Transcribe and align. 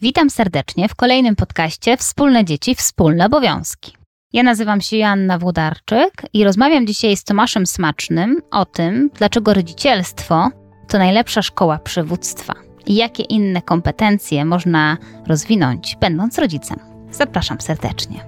Witam 0.00 0.30
serdecznie 0.30 0.88
w 0.88 0.94
kolejnym 0.94 1.36
podcaście 1.36 1.96
Wspólne 1.96 2.44
dzieci, 2.44 2.74
wspólne 2.74 3.26
obowiązki. 3.26 3.92
Ja 4.32 4.42
nazywam 4.42 4.80
się 4.80 4.96
Joanna 4.96 5.38
Włodarczyk 5.38 6.12
i 6.32 6.44
rozmawiam 6.44 6.86
dzisiaj 6.86 7.16
z 7.16 7.24
Tomaszem 7.24 7.66
Smacznym 7.66 8.40
o 8.50 8.64
tym, 8.64 9.10
dlaczego 9.18 9.54
rodzicielstwo 9.54 10.50
to 10.88 10.98
najlepsza 10.98 11.42
szkoła 11.42 11.78
przywództwa 11.78 12.54
i 12.86 12.94
jakie 12.94 13.22
inne 13.22 13.62
kompetencje 13.62 14.44
można 14.44 14.96
rozwinąć, 15.26 15.96
będąc 16.00 16.38
rodzicem. 16.38 16.78
Zapraszam 17.10 17.60
serdecznie. 17.60 18.24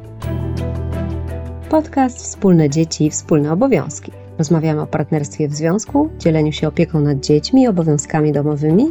Podcast 1.70 2.18
Wspólne 2.18 2.70
dzieci, 2.70 3.10
wspólne 3.10 3.52
obowiązki. 3.52 4.12
Rozmawiamy 4.38 4.80
o 4.80 4.86
partnerstwie 4.86 5.48
w 5.48 5.54
związku, 5.54 6.10
dzieleniu 6.18 6.52
się 6.52 6.68
opieką 6.68 7.00
nad 7.00 7.20
dziećmi 7.20 7.62
i 7.62 7.68
obowiązkami 7.68 8.32
domowymi 8.32 8.84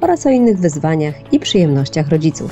oraz 0.00 0.26
o 0.26 0.30
innych 0.30 0.58
wyzwaniach 0.58 1.32
i 1.32 1.40
przyjemnościach 1.40 2.08
rodziców. 2.08 2.50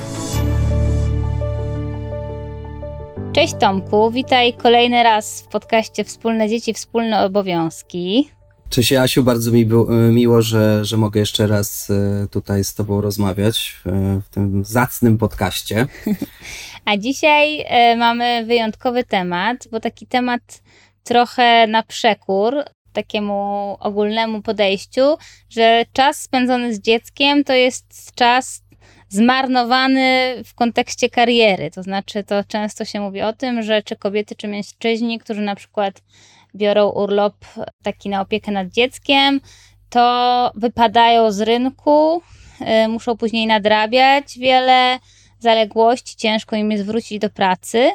Cześć 3.33 3.55
Tomku, 3.61 4.11
witaj 4.11 4.53
kolejny 4.53 5.03
raz 5.03 5.43
w 5.43 5.47
podcaście 5.47 6.05
Wspólne 6.05 6.49
Dzieci, 6.49 6.75
Wspólne 6.75 7.25
Obowiązki. 7.25 8.31
Cześć 8.71 8.93
Asiu, 8.93 9.23
bardzo 9.23 9.51
mi 9.51 9.67
było, 9.67 9.87
miło, 9.91 10.43
że, 10.43 10.85
że 10.85 10.97
mogę 10.97 11.21
jeszcze 11.21 11.47
raz 11.47 11.91
e, 11.91 12.27
tutaj 12.31 12.65
z 12.65 12.75
Tobą 12.75 13.01
rozmawiać 13.01 13.77
w, 13.85 13.91
w 14.27 14.29
tym 14.29 14.65
zacnym 14.65 15.19
podcaście. 15.19 15.87
A 16.85 16.97
dzisiaj 16.97 17.65
e, 17.67 17.97
mamy 17.97 18.45
wyjątkowy 18.47 19.05
temat, 19.05 19.69
bo 19.71 19.81
taki 19.81 20.07
temat 20.07 20.63
trochę 21.05 21.67
na 21.67 21.83
przekór 21.83 22.55
takiemu 23.03 23.77
ogólnemu 23.81 24.43
podejściu, 24.43 25.17
że 25.51 25.85
czas 25.93 26.21
spędzony 26.21 26.75
z 26.75 26.81
dzieckiem 26.81 27.45
to 27.45 27.53
jest 27.53 28.15
czas 28.15 28.63
zmarnowany 29.09 30.35
w 30.45 30.55
kontekście 30.55 31.11
kariery. 31.11 31.71
To 31.71 31.83
znaczy, 31.83 32.25
to 32.25 32.45
często 32.45 32.85
się 32.85 33.01
mówi 33.01 33.23
o 33.23 33.33
tym, 33.33 33.63
że 33.63 33.83
czy 33.83 33.97
kobiety, 33.97 34.37
czy 34.37 34.49
mężczyźni, 34.49 35.19
którzy 35.19 35.41
na 35.41 35.55
przykład 35.55 36.03
biorą 36.55 36.89
urlop 36.89 37.37
taki 37.83 38.09
na 38.09 38.21
opiekę 38.21 38.53
nad 38.53 38.69
dzieckiem, 38.69 39.41
to 39.91 40.53
wypadają 40.55 41.33
z 41.33 41.41
rynku, 41.41 42.23
y, 42.85 42.89
muszą 42.89 43.17
później 43.17 43.47
nadrabiać 43.47 44.39
wiele 44.39 44.99
zaległości, 45.39 46.17
ciężko 46.17 46.57
im 46.57 46.71
jest 46.71 46.85
wrócić 46.85 47.19
do 47.19 47.31
pracy. 47.31 47.91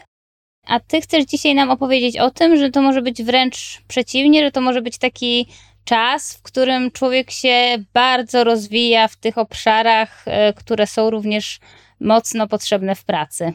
A 0.68 0.80
ty 0.80 1.02
chcesz 1.02 1.26
dzisiaj 1.26 1.56
nam 1.56 1.70
opowiedzieć 1.70 2.18
o 2.18 2.32
tym, 2.32 2.58
że 2.58 2.70
to 2.70 2.82
może 2.82 3.02
być 3.02 3.24
wręcz 3.24 3.82
przeciwnie, 3.88 4.44
że 4.44 4.52
to 4.52 4.62
może 4.62 4.82
być 4.82 4.98
taki 4.98 5.48
czas, 5.86 6.34
w 6.34 6.42
którym 6.42 6.92
człowiek 6.92 7.32
się 7.32 7.84
bardzo 7.94 8.44
rozwija 8.44 9.08
w 9.08 9.16
tych 9.16 9.38
obszarach, 9.38 10.24
e, 10.26 10.54
które 10.54 10.88
są 10.88 11.10
również 11.10 11.60
mocno 12.00 12.48
potrzebne 12.48 12.96
w 12.96 13.04
pracy. 13.04 13.54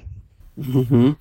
Mhm. 0.59 1.15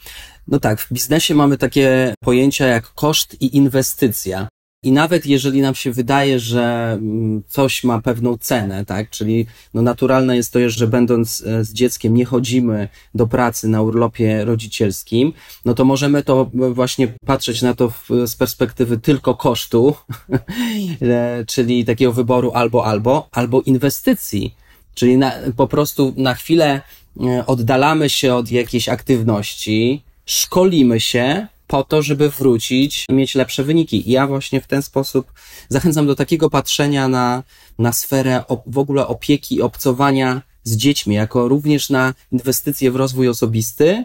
No 0.48 0.60
tak, 0.60 0.82
w 0.82 0.94
biznesie 0.94 1.36
mamy 1.36 1.58
takie 1.58 2.14
pojęcia 2.24 2.68
jak 2.68 2.94
koszt 2.94 3.42
i 3.42 3.58
inwestycja. 3.58 4.48
I 4.84 4.92
nawet 4.92 5.26
jeżeli 5.26 5.62
nam 5.62 5.76
się 5.76 5.92
wydaje, 5.92 6.40
że 6.40 6.92
mm, 6.94 7.44
coś 7.48 7.84
ma 7.84 8.02
pewną 8.02 8.38
cenę, 8.38 8.86
tak, 8.86 9.10
czyli 9.10 9.46
no 9.74 9.82
naturalne 9.82 10.36
jest 10.36 10.54
to, 10.54 10.70
że 10.70 10.88
będąc 10.88 11.44
e, 11.48 11.64
z 11.64 11.74
dzieckiem 11.74 12.14
nie 12.14 12.26
chodzimy 12.26 12.88
do 13.16 13.28
pracy 13.28 13.68
na 13.68 13.82
urlopie 13.82 14.46
rodzicielskim, 14.46 15.34
no 15.66 15.74
to 15.74 15.86
możemy 15.86 16.24
to 16.24 16.52
właśnie 16.54 17.08
patrzeć 17.26 17.62
na 17.62 17.74
to 17.74 17.94
z 18.26 18.36
perspektywy 18.36 18.98
tylko 18.98 19.36
kosztu, 19.36 19.96
e, 21.02 21.46
czyli 21.48 21.86
takiego 21.86 22.14
wyboru 22.14 22.52
albo 22.52 22.86
albo, 22.86 23.28
albo 23.32 23.62
inwestycji, 23.62 24.56
czyli 24.94 25.18
na, 25.18 25.32
po 25.56 25.68
prostu 25.68 26.14
na 26.18 26.34
chwilę 26.34 26.82
e, 27.22 27.46
oddalamy 27.46 28.10
się 28.10 28.36
od 28.36 28.52
jakiejś 28.52 28.90
aktywności, 28.90 30.04
szkolimy 30.26 31.00
się, 31.00 31.48
po 31.68 31.84
to, 31.84 32.02
żeby 32.02 32.30
wrócić 32.30 33.06
i 33.10 33.14
mieć 33.14 33.36
lepsze 33.36 33.64
wyniki. 33.64 34.10
I 34.10 34.12
ja 34.12 34.28
właśnie 34.28 34.62
w 34.62 34.68
ten 34.68 34.82
sposób 34.82 35.34
zachęcam 35.70 36.08
do 36.08 36.16
takiego 36.16 36.50
patrzenia 36.50 37.08
na, 37.08 37.44
na 37.80 37.94
sferę 37.94 38.44
w 38.66 38.78
ogóle 38.78 39.08
opieki 39.08 39.56
i 39.56 39.62
obcowania 39.62 40.42
z 40.64 40.78
dziećmi, 40.78 41.16
jako 41.16 41.48
również 41.48 41.90
na 41.90 42.14
inwestycje 42.32 42.92
w 42.92 42.96
rozwój 42.96 43.28
osobisty. 43.28 44.04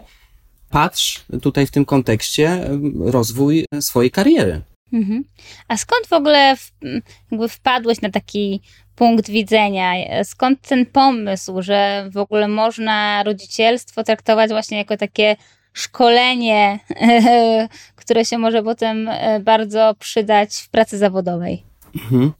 Patrz 0.69 1.25
tutaj 1.41 1.67
w 1.67 1.71
tym 1.71 1.85
kontekście 1.85 2.69
rozwój 2.99 3.65
swojej 3.79 4.11
kariery. 4.11 4.61
Mhm. 4.93 5.23
A 5.67 5.77
skąd 5.77 6.07
w 6.07 6.13
ogóle 6.13 6.55
w, 6.57 6.71
jakby 7.31 7.49
wpadłeś 7.49 8.01
na 8.01 8.09
taki 8.09 8.61
punkt 8.95 9.29
widzenia? 9.29 9.93
Skąd 10.23 10.61
ten 10.61 10.85
pomysł, 10.85 11.61
że 11.61 12.09
w 12.13 12.17
ogóle 12.17 12.47
można 12.47 13.23
rodzicielstwo 13.23 14.03
traktować 14.03 14.51
właśnie 14.51 14.77
jako 14.77 14.97
takie 14.97 15.35
szkolenie, 15.73 16.79
które 18.01 18.25
się 18.25 18.37
może 18.37 18.63
potem 18.63 19.07
e, 19.07 19.39
bardzo 19.39 19.95
przydać 19.99 20.55
w 20.55 20.69
pracy 20.69 20.97
zawodowej. 20.97 21.63
Mhm. 21.95 22.31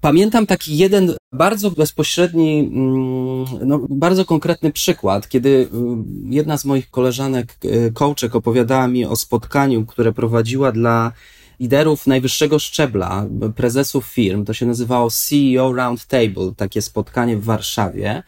Pamiętam 0.00 0.46
taki 0.46 0.76
jeden 0.76 1.12
bardzo 1.32 1.70
bezpośredni, 1.70 2.58
mm, 2.58 3.44
no, 3.68 3.80
bardzo 3.88 4.24
konkretny 4.24 4.72
przykład, 4.72 5.28
kiedy 5.28 5.68
mm, 5.72 6.04
jedna 6.30 6.58
z 6.58 6.64
moich 6.64 6.90
koleżanek, 6.90 7.56
e, 7.64 7.90
coachek, 7.90 8.36
opowiadała 8.36 8.88
mi 8.88 9.04
o 9.04 9.16
spotkaniu, 9.16 9.86
które 9.86 10.12
prowadziła 10.12 10.72
dla 10.72 11.12
liderów 11.60 12.06
najwyższego 12.06 12.58
szczebla, 12.58 13.26
prezesów 13.56 14.06
firm. 14.06 14.44
To 14.44 14.54
się 14.54 14.66
nazywało 14.66 15.10
CEO 15.10 15.72
Roundtable, 15.72 16.52
takie 16.56 16.82
spotkanie 16.82 17.36
w 17.36 17.44
Warszawie. 17.44 18.22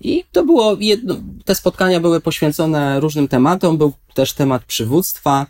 I 0.00 0.24
to 0.32 0.44
było 0.44 0.76
jedno, 0.80 1.16
te 1.44 1.54
spotkania 1.54 2.00
były 2.00 2.20
poświęcone 2.20 3.00
różnym 3.00 3.28
tematom, 3.28 3.78
był 3.78 3.92
też 4.14 4.32
temat 4.32 4.64
przywództwa. 4.64 5.46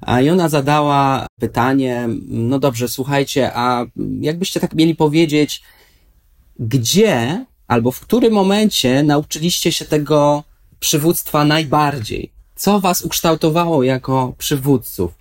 A 0.00 0.20
i 0.20 0.30
ona 0.30 0.48
zadała 0.48 1.26
pytanie, 1.40 2.08
no 2.28 2.58
dobrze, 2.58 2.88
słuchajcie, 2.88 3.50
a 3.54 3.86
jakbyście 4.20 4.60
tak 4.60 4.74
mieli 4.74 4.94
powiedzieć, 4.94 5.62
gdzie 6.58 7.44
albo 7.66 7.90
w 7.90 8.00
którym 8.00 8.32
momencie 8.32 9.02
nauczyliście 9.02 9.72
się 9.72 9.84
tego 9.84 10.44
przywództwa 10.80 11.44
najbardziej? 11.44 12.32
Co 12.56 12.80
was 12.80 13.02
ukształtowało 13.02 13.82
jako 13.82 14.34
przywódców? 14.38 15.15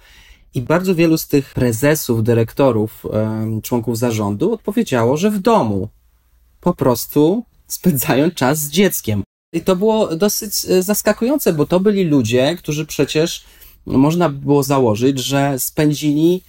I 0.55 0.61
bardzo 0.61 0.95
wielu 0.95 1.17
z 1.17 1.27
tych 1.27 1.53
prezesów, 1.53 2.23
dyrektorów, 2.23 3.05
członków 3.63 3.97
zarządu 3.97 4.53
odpowiedziało, 4.53 5.17
że 5.17 5.31
w 5.31 5.39
domu. 5.39 5.89
Po 6.61 6.73
prostu 6.73 7.43
spędzają 7.67 8.31
czas 8.31 8.59
z 8.59 8.69
dzieckiem. 8.69 9.23
I 9.53 9.61
to 9.61 9.75
było 9.75 10.15
dosyć 10.15 10.65
e, 10.69 10.83
zaskakujące, 10.83 11.53
bo 11.53 11.65
to 11.65 11.79
byli 11.79 12.03
ludzie, 12.03 12.55
którzy 12.55 12.85
przecież 12.85 13.43
można 13.85 14.29
by 14.29 14.39
było 14.39 14.63
założyć, 14.63 15.19
że 15.19 15.59
spędzili 15.59 16.41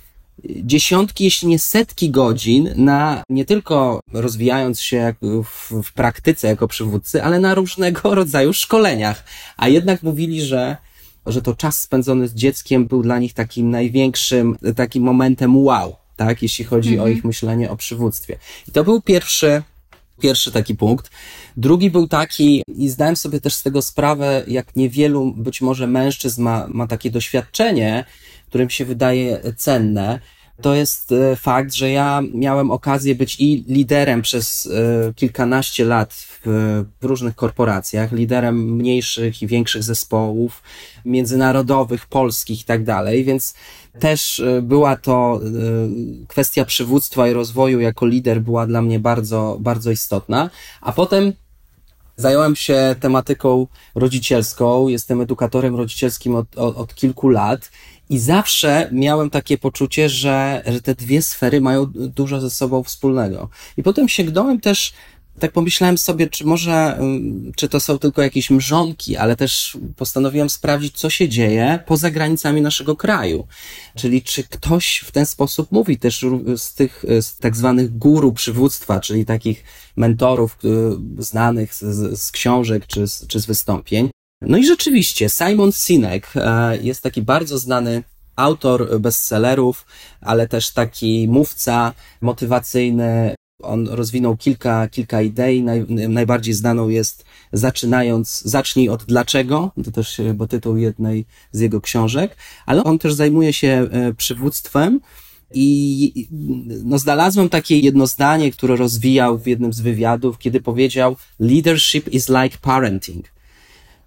dziesiątki, 0.45 1.25
jeśli 1.25 1.49
nie 1.49 1.59
setki 1.59 2.11
godzin 2.11 2.73
na 2.77 3.23
nie 3.29 3.45
tylko 3.45 4.01
rozwijając 4.13 4.81
się 4.81 5.15
w, 5.23 5.83
w 5.83 5.93
praktyce 5.93 6.49
jako 6.49 6.69
przywódcy, 6.69 7.23
ale 7.23 7.39
na 7.41 7.55
różnego 7.55 8.15
rodzaju 8.15 8.53
szkoleniach. 8.53 9.25
A 9.57 9.69
jednak 9.69 10.03
mówili, 10.03 10.43
że 10.43 10.77
że 11.27 11.43
to 11.43 11.55
czas 11.55 11.81
spędzony 11.81 12.29
z 12.29 12.35
dzieckiem 12.35 12.87
był 12.87 13.03
dla 13.03 13.19
nich 13.19 13.35
takim 13.35 13.71
największym, 13.71 14.57
takim 14.77 15.03
momentem 15.03 15.57
wow, 15.57 15.97
tak, 16.17 16.43
jeśli 16.43 16.65
chodzi 16.65 16.91
-hmm. 16.91 17.01
o 17.01 17.03
mhm. 17.03 17.19
ich 17.19 17.25
myślenie 17.25 17.71
o 17.71 17.77
przywództwie. 17.77 18.39
I 18.69 18.73
to 18.73 18.85
był 18.85 19.01
pierwszy 19.01 19.63
Pierwszy 20.21 20.53
taki 20.53 20.75
punkt. 20.75 21.11
Drugi 21.57 21.91
był 21.91 22.09
taki, 22.09 22.63
i 22.69 22.89
zdałem 22.89 23.17
sobie 23.17 23.41
też 23.41 23.55
z 23.55 23.63
tego 23.63 23.83
sprawę, 23.83 24.45
jak 24.47 24.77
niewielu 24.77 25.33
być 25.37 25.61
może 25.61 25.87
mężczyzn 25.87 26.43
ma, 26.43 26.67
ma 26.69 26.87
takie 26.87 27.11
doświadczenie, 27.11 28.05
którym 28.49 28.71
się 28.71 28.85
wydaje 28.85 29.41
cenne, 29.57 30.21
to 30.63 30.75
jest 30.75 31.13
e, 31.13 31.37
fakt, 31.37 31.75
że 31.75 31.91
ja 31.91 32.23
miałem 32.35 32.71
okazję 32.71 33.15
być 33.15 33.41
i 33.41 33.65
liderem 33.69 34.23
przez 34.23 34.67
e, 34.67 35.15
kilkanaście 35.15 35.85
lat 35.85 36.15
w, 36.15 36.87
różnych 37.03 37.35
korporacjach, 37.35 38.13
liderem 38.13 38.75
mniejszych 38.75 39.43
i 39.43 39.47
większych 39.47 39.83
zespołów, 39.83 40.63
międzynarodowych, 41.05 42.07
polskich 42.07 42.61
i 42.61 42.65
tak 42.65 42.85
dalej, 42.85 43.25
więc 43.25 43.55
też 44.01 44.41
e, 44.41 44.63
była 44.63 44.97
to 44.97 45.41
kwestia 46.29 46.65
przywództwa 46.65 47.29
i 47.29 47.33
rozwoju 47.33 47.81
jako 47.81 48.07
lider 48.07 48.41
była 48.41 48.67
dla 48.67 48.83
mnie 48.83 49.01
bardzo, 49.01 49.57
bardzo 49.61 49.91
istotna. 49.91 50.51
A 50.81 50.93
potem 50.93 51.33
Zająłem 52.19 52.57
się 52.57 52.95
tematyką 53.01 53.67
rodzicielską, 53.95 54.89
jestem 54.89 55.21
edukatorem 55.21 55.77
rodzicielskim 55.77 56.35
od, 56.35 56.59
od, 56.59 56.77
od 56.77 56.95
kilku 56.95 57.29
lat 57.29 57.71
i 58.11 58.19
zawsze 58.19 58.89
miałem 58.93 59.31
takie 59.31 59.59
poczucie, 59.59 60.09
że, 60.09 60.63
że 60.67 60.83
te 60.83 60.95
dwie 60.95 61.23
sfery 61.23 61.61
mają 61.61 61.87
dużo 61.95 62.41
ze 62.41 62.51
sobą 62.51 62.83
wspólnego. 62.83 63.49
I 63.77 63.83
potem 63.83 64.09
sięgnąłem 64.09 64.61
też 64.61 64.93
tak 65.39 65.53
pomyślałem 65.53 65.99
sobie, 65.99 66.27
czy 66.27 66.47
może, 66.47 66.99
czy 67.57 67.69
to 67.69 67.81
są 67.81 67.99
tylko 67.99 68.23
jakieś 68.23 68.51
mrzonki, 68.51 69.17
ale 69.17 69.37
też 69.37 69.79
postanowiłem 69.97 70.51
sprawdzić, 70.51 70.99
co 70.99 71.11
się 71.11 71.29
dzieje 71.29 71.79
poza 71.87 72.11
granicami 72.11 72.61
naszego 72.61 72.97
kraju. 72.97 73.47
Czyli 73.95 74.23
czy 74.23 74.45
ktoś 74.45 75.05
w 75.07 75.13
ten 75.13 75.27
sposób 75.27 75.73
mówi 75.73 75.99
też 75.99 76.25
z 76.57 76.75
tych 76.75 77.05
z 77.21 77.37
tak 77.37 77.57
zwanych 77.57 77.99
guru 77.99 78.33
przywództwa, 78.33 79.01
czyli 79.01 79.25
takich 79.25 79.65
mentorów 79.97 80.59
znanych 81.19 81.75
z, 81.75 82.21
z 82.21 82.31
książek 82.31 82.87
czy 82.87 83.05
czy 83.29 83.41
z 83.41 83.47
wystąpień. 83.47 84.11
No 84.43 84.57
i 84.57 84.67
rzeczywiście, 84.67 85.29
Simon 85.29 85.73
Sinek 85.73 86.33
e, 86.35 86.77
jest 86.77 87.03
taki 87.03 87.23
bardzo 87.23 87.59
znany 87.59 88.03
autor 88.37 89.01
bestsellerów, 89.01 89.87
ale 90.21 90.49
też 90.49 90.71
taki 90.71 91.29
mówca 91.29 91.93
motywacyjny, 92.21 93.35
on 93.63 93.89
rozwinął 93.89 94.37
kilka, 94.37 94.89
kilka 94.89 95.23
idei. 95.23 95.63
Naj, 95.63 95.87
najbardziej 95.89 96.55
znaną 96.55 96.89
jest 96.89 97.25
zaczynając, 97.53 98.43
zacznij 98.43 98.89
od 98.89 99.05
dlaczego, 99.05 99.73
to 99.85 99.91
też 99.91 100.21
bo 100.35 100.47
tytuł 100.47 100.77
jednej 100.77 101.27
z 101.53 101.61
jego 101.61 101.81
książek, 101.81 102.37
ale 102.67 102.85
on 102.85 102.99
też 102.99 103.15
zajmuje 103.15 103.53
się 103.53 103.89
e, 103.91 104.15
przywództwem 104.15 105.01
i 105.55 106.29
no, 106.85 106.99
znalazłem 106.99 107.49
takie 107.49 107.79
jedno 107.79 108.07
zdanie, 108.07 108.53
które 108.53 108.77
rozwijał 108.77 109.39
w 109.39 109.47
jednym 109.47 109.73
z 109.73 109.81
wywiadów, 109.81 110.39
kiedy 110.39 110.61
powiedział 110.61 111.17
leadership 111.39 112.09
is 112.09 112.29
like 112.29 112.59
parenting. 112.63 113.36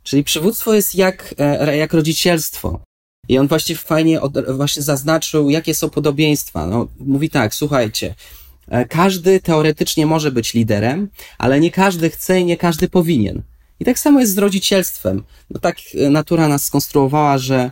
Czyli 0.04 0.24
przywództwo 0.24 0.74
jest 0.74 0.96
jak, 0.96 1.36
e, 1.38 1.78
jak 1.78 1.94
rodzicielstwo. 1.94 2.80
I 3.30 3.38
on 3.38 3.48
właśnie 3.48 3.76
fajnie 3.76 4.22
od, 4.22 4.52
właśnie 4.56 4.84
zaznaczył, 4.84 5.50
jakie 5.50 5.76
są 5.76 5.90
podobieństwa. 5.90 6.68
No, 6.68 6.88
mówi 7.00 7.30
tak, 7.30 7.56
słuchajcie, 7.56 8.16
E, 8.70 8.86
każdy 8.86 9.40
teoretycznie 9.40 10.06
może 10.06 10.32
być 10.32 10.54
liderem, 10.54 11.10
ale 11.38 11.60
nie 11.60 11.72
każdy 11.72 12.10
chce 12.10 12.40
i 12.40 12.46
nie 12.46 12.58
każdy 12.58 12.90
powinien. 12.90 13.42
I 13.80 13.86
tak 13.86 14.00
samo 14.00 14.20
jest 14.20 14.34
z 14.34 14.38
rodzicielstwem. 14.38 15.24
No 15.50 15.60
tak 15.60 15.78
e, 15.96 16.10
natura 16.10 16.48
nas 16.48 16.64
skonstruowała, 16.64 17.38
że 17.38 17.72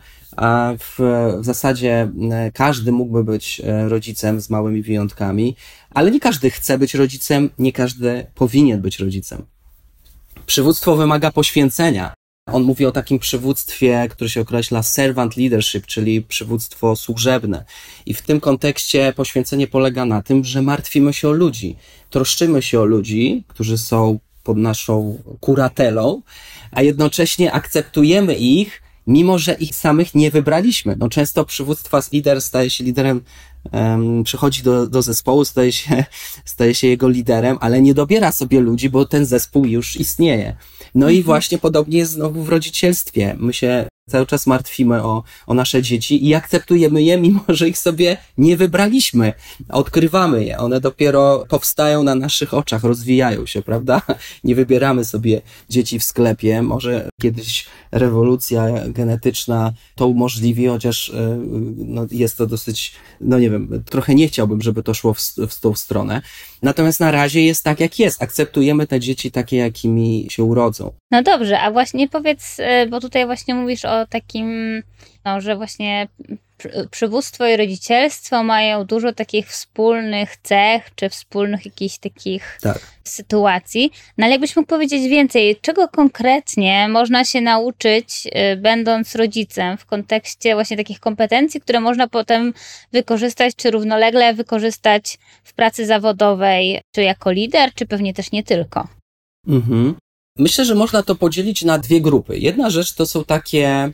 w, 0.80 1.00
w 1.42 1.46
zasadzie 1.46 2.12
każdy 2.54 2.92
mógłby 2.92 3.24
być 3.24 3.62
rodzicem 3.88 4.42
z 4.42 4.50
małymi 4.50 4.82
wyjątkami, 4.82 5.56
ale 5.90 6.12
nie 6.12 6.20
każdy 6.20 6.50
chce 6.50 6.78
być 6.78 6.94
rodzicem, 6.94 7.50
nie 7.60 7.72
każdy 7.72 8.26
powinien 8.36 8.82
być 8.82 9.00
rodzicem. 9.00 9.46
Przywództwo 10.48 10.96
wymaga 10.96 11.32
poświęcenia. 11.32 12.14
On 12.52 12.64
mówi 12.64 12.86
o 12.86 12.92
takim 12.92 13.20
przywództwie, 13.20 14.08
które 14.12 14.30
się 14.30 14.42
określa 14.42 14.84
servant 14.84 15.38
leadership, 15.38 15.86
czyli 15.86 16.22
przywództwo 16.22 16.96
służebne. 16.96 17.66
I 18.06 18.14
w 18.14 18.22
tym 18.22 18.40
kontekście 18.40 19.14
poświęcenie 19.16 19.68
polega 19.68 20.06
na 20.06 20.22
tym, 20.22 20.44
że 20.44 20.62
martwimy 20.62 21.14
się 21.14 21.30
o 21.30 21.32
ludzi, 21.32 21.76
troszczymy 22.10 22.62
się 22.62 22.80
o 22.80 22.86
ludzi, 22.86 23.44
którzy 23.48 23.78
są 23.78 24.20
pod 24.44 24.58
naszą 24.58 25.22
kuratelą, 25.40 26.22
a 26.72 26.82
jednocześnie 26.82 27.52
akceptujemy 27.52 28.36
ich, 28.36 28.82
mimo 29.08 29.40
że 29.40 29.54
ich 29.54 29.76
samych 29.76 30.16
nie 30.16 30.32
wybraliśmy. 30.32 30.96
No 31.00 31.10
często 31.10 31.46
przywództwa 31.46 32.02
lider 32.12 32.42
staje 32.42 32.70
się 32.70 32.84
liderem 32.84 33.22
um, 33.72 34.24
przychodzi 34.24 34.64
do, 34.64 34.88
do 34.88 35.02
zespołu, 35.02 35.46
staje 35.46 35.72
się, 35.72 36.06
staje 36.46 36.76
się 36.76 36.88
jego 36.88 37.10
liderem, 37.10 37.58
ale 37.62 37.82
nie 37.82 37.94
dobiera 37.94 38.32
sobie 38.32 38.60
ludzi, 38.60 38.90
bo 38.90 39.06
ten 39.06 39.26
zespół 39.26 39.66
już 39.66 39.96
istnieje. 39.96 40.56
No 40.96 41.06
mhm. 41.06 41.20
i 41.20 41.24
właśnie 41.24 41.58
podobnie 41.58 41.98
jest 41.98 42.12
znowu 42.12 42.44
w 42.44 42.50
rodzicielstwie. 42.50 43.36
My 43.40 43.54
się 43.54 43.88
cały 44.10 44.26
czas 44.26 44.48
martwimy 44.48 45.04
o, 45.04 45.24
o 45.48 45.54
nasze 45.54 45.82
dzieci 45.82 46.28
i 46.28 46.36
akceptujemy 46.36 47.04
je, 47.04 47.18
mimo 47.18 47.40
że 47.50 47.70
ich 47.70 47.78
sobie 47.78 48.18
nie 48.38 48.58
wybraliśmy. 48.58 49.34
Odkrywamy 49.70 50.46
je. 50.46 50.58
One 50.58 50.82
dopiero 50.82 51.46
powstają 51.50 52.04
na 52.04 52.16
naszych 52.16 52.54
oczach, 52.54 52.84
rozwijają 52.84 53.46
się, 53.46 53.62
prawda? 53.62 54.02
Nie 54.44 54.56
wybieramy 54.56 55.06
sobie 55.06 55.42
dzieci 55.70 56.00
w 56.00 56.04
sklepie. 56.04 56.62
Może 56.62 57.10
kiedyś 57.22 57.66
rewolucja 57.92 58.66
genetyczna 58.88 59.74
to 59.96 60.08
umożliwi, 60.08 60.68
chociaż 60.68 61.10
e, 61.10 61.40
no, 61.78 62.06
jest 62.12 62.38
to 62.38 62.48
dosyć, 62.48 62.94
no 63.22 63.40
nie 63.40 63.50
wiem, 63.50 63.57
trochę 63.90 64.16
nie 64.16 64.28
chciałbym, 64.28 64.62
żeby 64.62 64.84
to 64.84 64.94
szło 64.94 65.14
w, 65.14 65.22
w 65.50 65.60
tą 65.62 65.76
stronę. 65.76 66.22
Natomiast 66.62 67.00
na 67.00 67.12
razie 67.12 67.44
jest 67.44 67.64
tak, 67.64 67.80
jak 67.80 68.00
jest. 68.00 68.24
Akceptujemy 68.24 68.88
te 68.88 69.00
dzieci 69.00 69.32
takie, 69.32 69.58
jakimi 69.58 70.28
się 70.30 70.44
urodzą. 70.44 70.92
No 71.12 71.24
dobrze, 71.24 71.60
a 71.60 71.72
właśnie 71.72 72.08
powiedz, 72.08 72.56
e, 72.60 72.88
bo 72.88 73.00
tutaj 73.00 73.26
właśnie 73.26 73.56
mówisz 73.56 73.86
o 73.86 74.06
takim, 74.06 74.82
no, 75.26 75.42
że 75.42 75.56
właśnie 75.56 76.08
przywództwo 76.92 77.48
i 77.48 77.58
rodzicielstwo 77.58 78.44
mają 78.44 78.86
dużo 78.86 79.14
takich 79.14 79.48
wspólnych 79.48 80.38
cech, 80.38 80.96
czy 80.96 81.10
wspólnych 81.10 81.66
jakichś 81.66 81.98
takich 81.98 82.58
tak. 82.62 82.80
sytuacji. 83.04 83.92
No 84.18 84.26
ale 84.26 84.32
jakbyś 84.32 84.56
mógł 84.56 84.68
powiedzieć 84.68 85.10
więcej, 85.10 85.58
czego 85.62 85.88
konkretnie 85.88 86.88
można 86.88 87.26
się 87.26 87.42
nauczyć, 87.42 88.28
y, 88.54 88.58
będąc 88.58 89.16
rodzicem, 89.16 89.78
w 89.78 89.86
kontekście 89.86 90.54
właśnie 90.54 90.78
takich 90.78 91.00
kompetencji, 91.00 91.62
które 91.62 91.80
można 91.80 92.08
potem 92.08 92.54
wykorzystać, 92.92 93.56
czy 93.56 93.72
równolegle 93.72 94.34
wykorzystać 94.34 95.18
w 95.44 95.54
pracy 95.54 95.86
zawodowej, 95.86 96.82
czy 96.96 97.02
jako 97.02 97.32
lider, 97.32 97.74
czy 97.74 97.86
pewnie 97.86 98.14
też 98.14 98.32
nie 98.32 98.44
tylko. 98.44 98.88
Mhm. 99.48 99.96
Myślę, 100.38 100.66
że 100.66 100.76
można 100.76 101.04
to 101.04 101.16
podzielić 101.16 101.64
na 101.64 101.78
dwie 101.78 102.02
grupy. 102.02 102.38
Jedna 102.38 102.70
rzecz 102.70 102.94
to 102.94 103.06
są 103.06 103.24
takie 103.24 103.92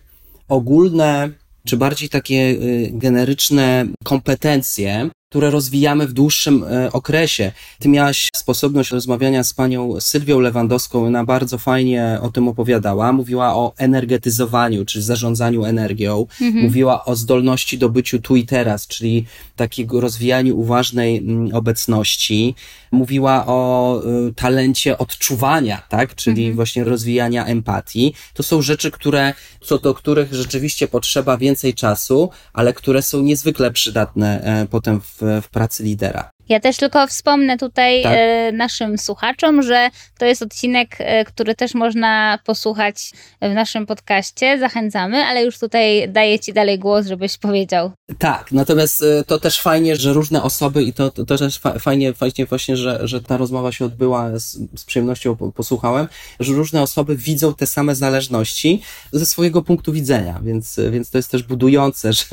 ogólne 0.48 1.30
czy 1.68 1.78
bardziej 1.78 2.10
takie 2.10 2.36
y, 2.36 2.90
generyczne 2.94 3.86
kompetencje, 4.04 5.10
które 5.34 5.50
rozwijamy 5.50 6.08
w 6.08 6.14
dłuższym 6.14 6.64
e, 6.64 6.92
okresie. 6.92 7.52
Ty 7.80 7.90
miałaś 7.90 8.30
sposobność 8.36 8.92
rozmawiania 8.92 9.44
z 9.44 9.54
panią 9.54 10.02
Sylwią 10.02 10.40
Lewandowską, 10.40 11.06
ona 11.06 11.26
bardzo 11.26 11.58
fajnie 11.58 12.20
o 12.22 12.30
tym 12.30 12.48
opowiadała. 12.48 13.14
Mówiła 13.14 13.56
o 13.56 13.74
energetyzowaniu, 13.78 14.86
czy 14.86 15.02
zarządzaniu 15.02 15.66
energią. 15.66 16.26
Mhm. 16.42 16.66
Mówiła 16.66 17.06
o 17.06 17.16
zdolności 17.16 17.78
do 17.78 17.90
byciu 17.90 18.20
tu 18.20 18.36
i 18.36 18.46
teraz, 18.46 18.88
czyli 18.88 19.26
takiego 19.56 20.02
rozwijaniu 20.02 20.60
uważnej 20.60 21.18
mm, 21.18 21.56
obecności. 21.56 22.56
Mówiła 22.92 23.46
o 23.46 24.02
y, 24.30 24.34
talencie 24.34 24.98
odczuwania, 24.98 25.82
tak? 25.90 26.16
Czyli 26.16 26.42
mhm. 26.42 26.56
właśnie 26.56 26.84
rozwijania 26.84 27.46
empatii. 27.46 28.14
To 28.34 28.44
są 28.44 28.62
rzeczy, 28.62 28.92
które, 28.92 29.34
co 29.62 29.78
do 29.80 29.94
których 29.94 30.34
rzeczywiście 30.34 30.88
potrzeba 30.88 31.38
więcej 31.38 31.74
czasu, 31.74 32.30
ale 32.54 32.74
które 32.74 33.02
są 33.02 33.22
niezwykle 33.22 33.72
przydatne 33.72 34.44
e, 34.44 34.68
potem 34.68 35.02
w 35.02 35.23
w, 35.24 35.50
pracy 35.50 35.84
lidera. 35.84 36.32
Ja 36.50 36.60
też 36.60 36.78
tylko 36.78 37.08
wspomnę 37.08 37.58
tutaj 37.58 38.04
tak? 38.04 38.14
E, 38.18 38.52
naszym 38.52 38.98
słuchaczom, 38.98 39.62
że 39.62 39.90
to 40.18 40.26
jest 40.26 40.42
odcinek, 40.42 40.96
e, 41.00 41.26
który 41.26 41.56
też 41.56 41.74
można 41.74 42.40
posłuchać 42.46 43.12
w 43.42 43.54
naszym 43.54 43.86
podcaście. 43.86 44.60
Zachęcamy, 44.60 45.18
ale 45.18 45.44
już 45.44 45.60
tutaj 45.60 46.10
daję 46.10 46.40
Ci 46.40 46.54
dalej 46.54 46.80
głos, 46.80 47.08
żebyś 47.08 47.38
powiedział. 47.38 47.92
Tak, 48.18 48.52
natomiast 48.52 49.04
e, 49.04 49.24
to 49.24 49.40
też 49.40 49.62
fajnie, 49.62 49.96
że 49.96 50.14
różne 50.14 50.44
osoby 50.44 50.84
i 50.84 50.94
to, 50.94 51.12
to, 51.12 51.26
to 51.26 51.38
też 51.38 51.60
fajnie, 51.80 52.14
fajnie 52.14 52.46
właśnie, 52.50 52.78
że, 52.78 53.08
że 53.08 53.22
ta 53.22 53.38
rozmowa 53.38 53.72
się 53.72 53.86
odbyła, 53.86 54.40
z, 54.40 54.60
z 54.76 54.86
przyjemnością 54.86 55.36
posłuchałem, 55.36 56.08
że 56.40 56.54
różne 56.54 56.82
osoby 56.82 57.16
widzą 57.16 57.54
te 57.54 57.68
same 57.68 57.96
zależności 57.96 58.82
ze 59.12 59.26
swojego 59.26 59.62
punktu 59.62 59.94
widzenia, 59.94 60.42
więc, 60.44 60.80
więc 60.92 61.10
to 61.10 61.18
jest 61.18 61.32
też 61.32 61.44
budujące, 61.44 62.14
że, 62.20 62.26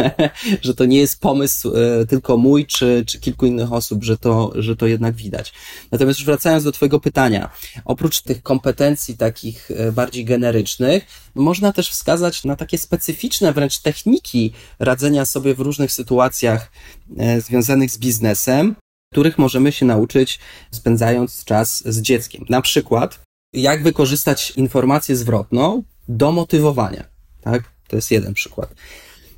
że 0.62 0.74
to 0.74 0.84
nie 0.84 0.98
jest 0.98 1.20
pomysł 1.20 1.72
tylko 2.08 2.36
mój 2.36 2.66
czy, 2.66 3.04
czy 3.06 3.20
kilku 3.20 3.46
innych 3.46 3.72
osób, 3.72 3.99
że 4.04 4.18
to, 4.18 4.52
że 4.54 4.76
to 4.76 4.86
jednak 4.86 5.14
widać. 5.14 5.52
Natomiast 5.92 6.18
już 6.18 6.26
wracając 6.26 6.64
do 6.64 6.72
Twojego 6.72 7.00
pytania, 7.00 7.50
oprócz 7.84 8.20
tych 8.20 8.42
kompetencji 8.42 9.16
takich 9.16 9.70
e, 9.70 9.92
bardziej 9.92 10.24
generycznych, 10.24 11.06
można 11.34 11.72
też 11.72 11.90
wskazać 11.90 12.44
na 12.44 12.56
takie 12.56 12.78
specyficzne 12.78 13.52
wręcz 13.52 13.78
techniki 13.78 14.52
radzenia 14.78 15.26
sobie 15.26 15.54
w 15.54 15.60
różnych 15.60 15.92
sytuacjach 15.92 16.72
e, 17.18 17.40
związanych 17.40 17.90
z 17.90 17.98
biznesem, 17.98 18.74
których 19.12 19.38
możemy 19.38 19.72
się 19.72 19.86
nauczyć 19.86 20.38
spędzając 20.70 21.44
czas 21.44 21.82
z 21.86 22.00
dzieckiem. 22.00 22.44
Na 22.48 22.62
przykład, 22.62 23.20
jak 23.52 23.82
wykorzystać 23.82 24.50
informację 24.50 25.16
zwrotną 25.16 25.82
do 26.08 26.32
motywowania. 26.32 27.04
Tak? 27.40 27.62
To 27.88 27.96
jest 27.96 28.10
jeden 28.10 28.34
przykład. 28.34 28.74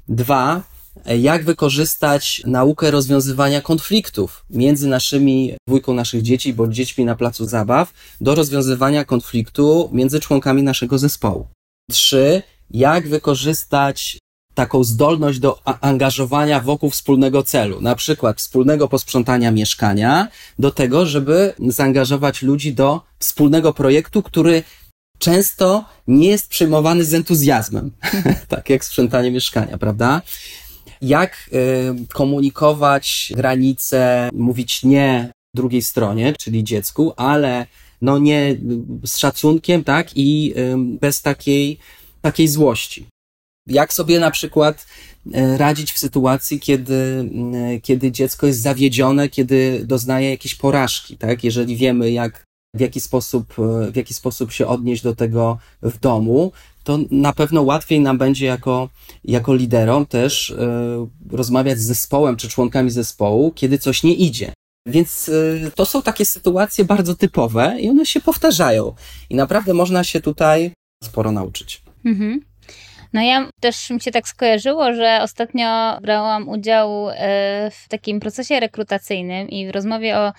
Dwa, 0.09 0.63
jak 1.19 1.45
wykorzystać 1.45 2.43
naukę 2.47 2.91
rozwiązywania 2.91 3.61
konfliktów 3.61 4.45
między 4.51 4.89
naszymi 4.89 5.55
dwójką 5.69 5.95
naszych 5.95 6.23
dzieci 6.23 6.55
bądź 6.55 6.77
dziećmi 6.77 7.05
na 7.05 7.15
placu 7.15 7.47
zabaw 7.47 7.93
do 8.21 8.35
rozwiązywania 8.35 9.05
konfliktu 9.05 9.91
między 9.93 10.21
członkami 10.21 10.63
naszego 10.63 10.99
zespołu. 10.99 11.47
Trzy, 11.91 12.43
jak 12.71 13.09
wykorzystać 13.09 14.19
taką 14.55 14.85
zdolność 14.85 15.39
do 15.39 15.59
angażowania 15.81 16.61
wokół 16.61 16.91
wspólnego 16.91 17.43
celu, 17.43 17.81
na 17.81 17.95
przykład 17.95 18.39
wspólnego 18.39 18.89
posprzątania 18.89 19.51
mieszkania, 19.51 20.29
do 20.59 20.71
tego, 20.71 21.07
żeby 21.07 21.55
zaangażować 21.69 22.43
ludzi 22.43 22.75
do 22.75 23.01
wspólnego 23.19 23.73
projektu, 23.73 24.23
który 24.23 24.63
często 25.19 25.85
nie 26.07 26.29
jest 26.29 26.49
przyjmowany 26.49 27.05
z 27.05 27.15
entuzjazmem, 27.15 27.91
tak 28.49 28.71
jak 28.71 28.85
sprzątanie 28.85 29.31
mieszkania, 29.31 29.79
prawda? 29.79 30.23
Jak 31.03 31.51
y, 31.53 32.07
komunikować 32.09 33.33
granice, 33.37 34.31
mówić 34.33 34.85
nie 34.85 35.33
drugiej 35.55 35.83
stronie, 35.83 36.35
czyli 36.39 36.65
dziecku, 36.65 37.13
ale 37.17 37.67
no 38.03 38.19
nie 38.19 38.57
z 39.05 39.19
szacunkiem, 39.19 39.85
tak, 39.85 40.11
i 40.17 40.55
bez 41.01 41.23
takiej, 41.23 41.79
takiej 42.21 42.49
złości. 42.49 43.07
Jak 43.67 43.93
sobie 43.93 44.21
na 44.21 44.31
przykład 44.31 44.87
e, 45.33 45.59
radzić 45.59 45.93
w 45.93 45.99
sytuacji, 45.99 46.61
kiedy, 46.61 47.31
kiedy 47.83 48.13
dziecko 48.13 48.47
jest 48.47 48.61
zawiedzione, 48.61 49.29
kiedy 49.29 49.83
doznaje 49.87 50.31
jakiejś 50.31 50.55
porażki, 50.55 51.17
tak? 51.17 51.45
Jeżeli 51.45 51.77
wiemy, 51.77 52.11
jak, 52.11 52.45
w 52.75 52.81
jaki 52.81 53.01
sposób, 53.01 53.55
w 53.93 53.97
jaki 53.97 54.15
sposób 54.15 54.53
się 54.53 54.67
odnieść 54.67 55.03
do 55.03 55.17
tego 55.17 55.59
w 55.83 55.99
domu, 55.99 56.53
to 56.85 56.99
na 57.11 57.33
pewno 57.33 57.63
łatwiej 57.63 58.01
nam 58.01 58.19
będzie 58.19 58.47
jako, 58.47 58.89
jako 59.25 59.55
liderom 59.55 60.07
też 60.07 60.51
y, 60.51 60.57
rozmawiać 61.31 61.79
z 61.79 61.87
zespołem 61.87 62.37
czy 62.37 62.49
członkami 62.49 62.91
zespołu, 62.91 63.53
kiedy 63.53 63.79
coś 63.79 64.03
nie 64.03 64.15
idzie. 64.15 64.53
Więc 64.87 65.29
y, 65.29 65.71
to 65.75 65.87
są 65.87 66.03
takie 66.03 66.25
sytuacje 66.25 66.85
bardzo 66.85 67.15
typowe 67.15 67.77
i 67.81 67.91
one 67.91 68.07
się 68.07 68.21
powtarzają. 68.21 68.95
I 69.31 69.35
naprawdę 69.35 69.75
można 69.75 70.05
się 70.05 70.21
tutaj 70.21 70.73
sporo 71.05 71.33
nauczyć. 71.33 71.83
Mhm. 72.05 72.41
No 73.13 73.23
ja 73.23 73.49
też 73.61 73.91
mi 73.91 74.01
się 74.01 74.11
tak 74.11 74.29
skojarzyło, 74.29 74.95
że 74.95 75.19
ostatnio 75.23 75.99
brałam 76.01 76.49
udział 76.49 77.11
e, 77.11 77.71
w 77.71 77.89
takim 77.89 78.21
procesie 78.21 78.61
rekrutacyjnym 78.61 79.49
i 79.49 79.67
w 79.67 79.71
rozmowie 79.71 80.19
o 80.19 80.33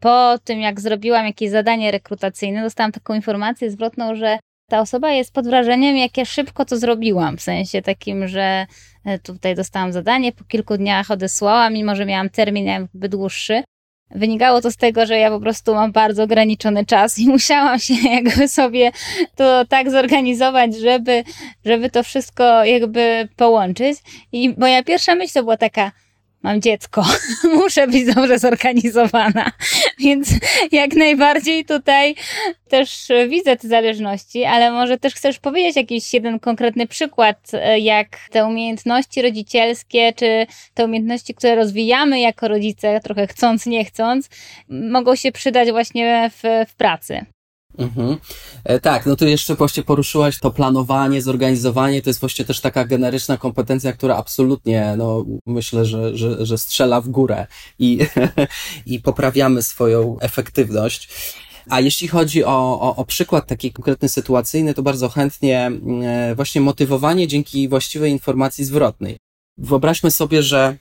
po 0.00 0.38
tym, 0.44 0.60
jak 0.60 0.80
zrobiłam 0.80 1.26
jakieś 1.26 1.50
zadanie 1.50 1.90
rekrutacyjne, 1.90 2.62
dostałam 2.62 2.92
taką 2.92 3.14
informację 3.14 3.70
zwrotną, 3.70 4.14
że 4.14 4.38
ta 4.68 4.80
osoba 4.80 5.10
jest 5.10 5.32
pod 5.32 5.46
wrażeniem, 5.46 5.96
jak 5.96 6.16
ja 6.16 6.24
szybko 6.24 6.64
to 6.64 6.76
zrobiłam, 6.76 7.36
w 7.36 7.42
sensie 7.42 7.82
takim, 7.82 8.28
że 8.28 8.66
e, 9.04 9.18
tutaj 9.18 9.54
dostałam 9.54 9.92
zadanie, 9.92 10.32
po 10.32 10.44
kilku 10.44 10.76
dniach 10.76 11.10
odesłałam, 11.10 11.72
mimo 11.72 11.96
że 11.96 12.06
miałam 12.06 12.30
termin 12.30 12.66
jakby 12.66 13.08
dłuższy. 13.08 13.62
Wynikało 14.10 14.60
to 14.60 14.70
z 14.70 14.76
tego, 14.76 15.06
że 15.06 15.18
ja 15.18 15.30
po 15.30 15.40
prostu 15.40 15.74
mam 15.74 15.92
bardzo 15.92 16.22
ograniczony 16.22 16.86
czas 16.86 17.18
i 17.18 17.28
musiałam 17.36 17.78
się 17.78 17.94
jakby 17.94 18.48
sobie 18.48 18.92
to 19.36 19.64
tak 19.64 19.90
zorganizować, 19.90 20.76
żeby, 20.76 21.24
żeby 21.64 21.90
to 21.90 22.02
wszystko 22.02 22.64
jakby 22.64 23.28
połączyć. 23.36 23.98
I 24.32 24.54
moja 24.58 24.82
pierwsza 24.82 25.14
myśl 25.14 25.32
to 25.34 25.42
była 25.42 25.56
taka, 25.56 25.92
mam 26.42 26.60
dziecko, 26.60 27.06
muszę 27.54 27.86
być 27.86 28.14
dobrze 28.14 28.38
zorganizowana. 28.38 29.52
Więc 29.98 30.30
jak 30.72 30.94
najbardziej 30.94 31.64
tutaj 31.64 32.14
też 32.68 33.08
widzę 33.28 33.56
te 33.56 33.68
zależności, 33.68 34.44
ale 34.44 34.70
może 34.70 34.98
też 34.98 35.14
chcesz 35.14 35.38
powiedzieć 35.38 35.76
jakiś 35.76 36.14
jeden 36.14 36.40
konkretny 36.40 36.86
przykład, 36.86 37.50
e, 37.52 37.78
jak 37.78 38.18
te 38.30 38.46
umiejętności 38.46 39.22
rodzicielskie, 39.22 40.12
czy 40.12 40.46
te 40.74 40.84
umiejętności, 40.84 41.34
które 41.34 41.54
rozwijamy 41.54 42.20
jako 42.20 42.48
rodzice, 42.48 43.00
trochę 43.00 43.26
chcąc, 43.26 43.66
nie 43.66 43.84
chcąc, 43.84 44.28
mogą 44.68 45.16
się 45.16 45.32
przydać 45.32 45.70
właśnie 45.70 46.30
w, 46.30 46.66
w 46.70 46.74
pracy. 46.74 47.26
Mhm. 47.78 48.16
E, 48.64 48.80
tak, 48.80 49.06
no 49.06 49.16
tu 49.16 49.26
jeszcze 49.26 49.54
właśnie 49.54 49.82
poruszyłaś 49.82 50.38
to 50.38 50.50
planowanie, 50.50 51.22
zorganizowanie, 51.22 52.02
to 52.02 52.10
jest 52.10 52.20
właśnie 52.20 52.44
też 52.44 52.60
taka 52.60 52.84
generyczna 52.84 53.36
kompetencja, 53.36 53.92
która 53.92 54.16
absolutnie, 54.16 54.94
no 54.98 55.24
myślę, 55.46 55.84
że, 55.84 56.16
że, 56.16 56.46
że 56.46 56.58
strzela 56.58 57.00
w 57.00 57.08
górę 57.08 57.46
i, 57.78 57.98
i 58.86 59.00
poprawiamy 59.00 59.62
swoją 59.62 60.16
efektywność. 60.20 61.08
A 61.70 61.80
jeśli 61.80 62.08
chodzi 62.08 62.44
o, 62.44 62.80
o, 62.80 62.96
o 62.96 63.04
przykład 63.04 63.46
taki 63.46 63.72
konkretny 63.72 64.08
sytuacyjny, 64.08 64.74
to 64.74 64.82
bardzo 64.82 65.08
chętnie 65.08 65.70
e, 66.02 66.34
właśnie 66.34 66.60
motywowanie 66.60 67.26
dzięki 67.28 67.68
właściwej 67.68 68.12
informacji 68.12 68.64
zwrotnej. 68.64 69.16
Wyobraźmy 69.58 70.10
sobie, 70.10 70.42
że 70.42 70.76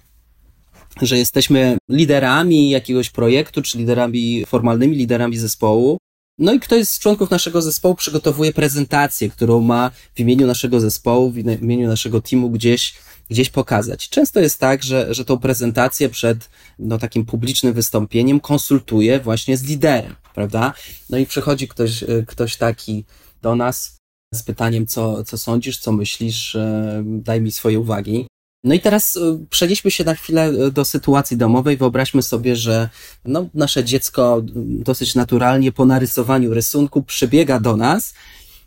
że 1.02 1.18
jesteśmy 1.18 1.78
liderami 1.90 2.70
jakiegoś 2.70 3.10
projektu, 3.10 3.62
czy 3.62 3.78
liderami, 3.78 4.46
formalnymi 4.46 4.96
liderami 4.96 5.38
zespołu, 5.38 5.98
no 6.38 6.54
i 6.54 6.60
ktoś 6.60 6.88
z 6.88 7.00
członków 7.00 7.30
naszego 7.30 7.62
zespołu 7.62 7.96
przygotowuje 7.96 8.54
prezentację, 8.54 9.30
którą 9.30 9.62
ma 9.62 9.92
w 10.16 10.20
imieniu 10.20 10.48
naszego 10.48 10.80
zespołu, 10.80 11.32
w 11.32 11.38
imieniu 11.38 11.88
naszego 11.88 12.22
teamu 12.22 12.50
gdzieś, 12.50 12.94
gdzieś 13.30 13.50
pokazać. 13.50 14.10
Często 14.10 14.40
jest 14.40 14.60
tak, 14.60 14.84
że, 14.84 15.14
że 15.14 15.26
tą 15.26 15.38
prezentację 15.38 16.10
przed 16.10 16.50
no, 16.80 16.98
takim 16.98 17.26
publicznym 17.26 17.74
wystąpieniem 17.74 18.40
konsultuje 18.40 19.20
właśnie 19.20 19.58
z 19.58 19.64
liderem, 19.64 20.16
prawda? 20.36 20.74
No 21.10 21.18
i 21.18 21.26
przychodzi 21.26 21.68
ktoś, 21.68 22.04
ktoś 22.28 22.56
taki 22.56 23.06
do 23.42 23.56
nas 23.56 23.98
z 24.34 24.44
pytaniem, 24.44 24.88
co, 24.88 25.24
co 25.24 25.38
sądzisz, 25.38 25.78
co 25.78 25.92
myślisz, 25.92 26.56
e, 26.56 27.04
daj 27.06 27.42
mi 27.42 27.52
swoje 27.52 27.80
uwagi. 27.80 28.28
No 28.64 28.74
i 28.74 28.80
teraz 28.80 29.16
y, 29.16 29.20
przenieśmy 29.50 29.92
się 29.92 30.04
na 30.04 30.16
chwilę 30.16 30.50
y, 30.50 30.72
do 30.72 30.86
sytuacji 30.86 31.38
domowej. 31.38 31.78
Wyobraźmy 31.78 32.22
sobie, 32.22 32.56
że 32.56 32.90
no, 33.26 33.50
nasze 33.54 33.84
dziecko 33.84 34.42
dosyć 34.80 35.16
naturalnie 35.16 35.72
po 35.72 35.86
narysowaniu 35.86 36.54
rysunku 36.54 37.04
przybiega 37.04 37.60
do 37.60 37.78
nas 37.78 38.14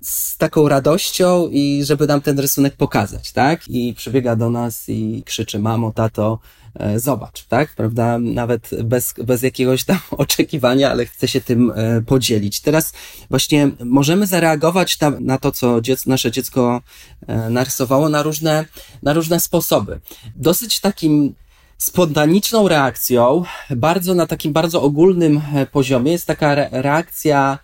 z 0.01 0.37
taką 0.37 0.69
radością 0.69 1.49
i 1.53 1.85
żeby 1.85 2.07
nam 2.07 2.21
ten 2.21 2.39
rysunek 2.39 2.77
pokazać, 2.77 3.33
tak? 3.33 3.69
I 3.69 3.95
przybiega 3.95 4.37
do 4.37 4.51
nas 4.51 4.89
i 4.89 5.23
krzyczy, 5.27 5.59
mamo, 5.59 5.93
tato, 5.93 6.39
zobacz, 6.97 7.45
tak? 7.45 7.75
Prawda? 7.75 8.19
Nawet 8.19 8.71
bez, 8.85 9.15
bez 9.25 9.43
jakiegoś 9.43 9.85
tam 9.85 9.99
oczekiwania, 10.11 10.91
ale 10.91 11.07
chce 11.07 11.29
się 11.29 11.41
tym 11.41 11.73
e, 11.75 12.03
podzielić. 12.03 12.61
Teraz 12.61 12.93
właśnie 13.31 13.71
możemy 13.85 14.27
zareagować 14.27 15.01
na, 15.01 15.11
na 15.11 15.39
to, 15.39 15.53
co 15.53 15.81
dziec, 15.81 16.07
nasze 16.07 16.31
dziecko 16.31 16.81
e, 17.27 17.51
narysowało 17.51 18.09
na 18.09 18.23
różne, 18.23 18.65
na 19.03 19.13
różne 19.13 19.41
sposoby. 19.41 20.01
Dosyć 20.37 20.81
takim 20.81 21.35
spontaniczną 21.79 22.69
reakcją, 22.69 23.45
bardzo 23.71 24.15
na 24.15 24.27
takim 24.27 24.53
bardzo 24.53 24.83
ogólnym 24.83 25.41
poziomie 25.73 26.13
jest 26.13 26.27
taka 26.27 26.55
reakcja, 26.71 27.59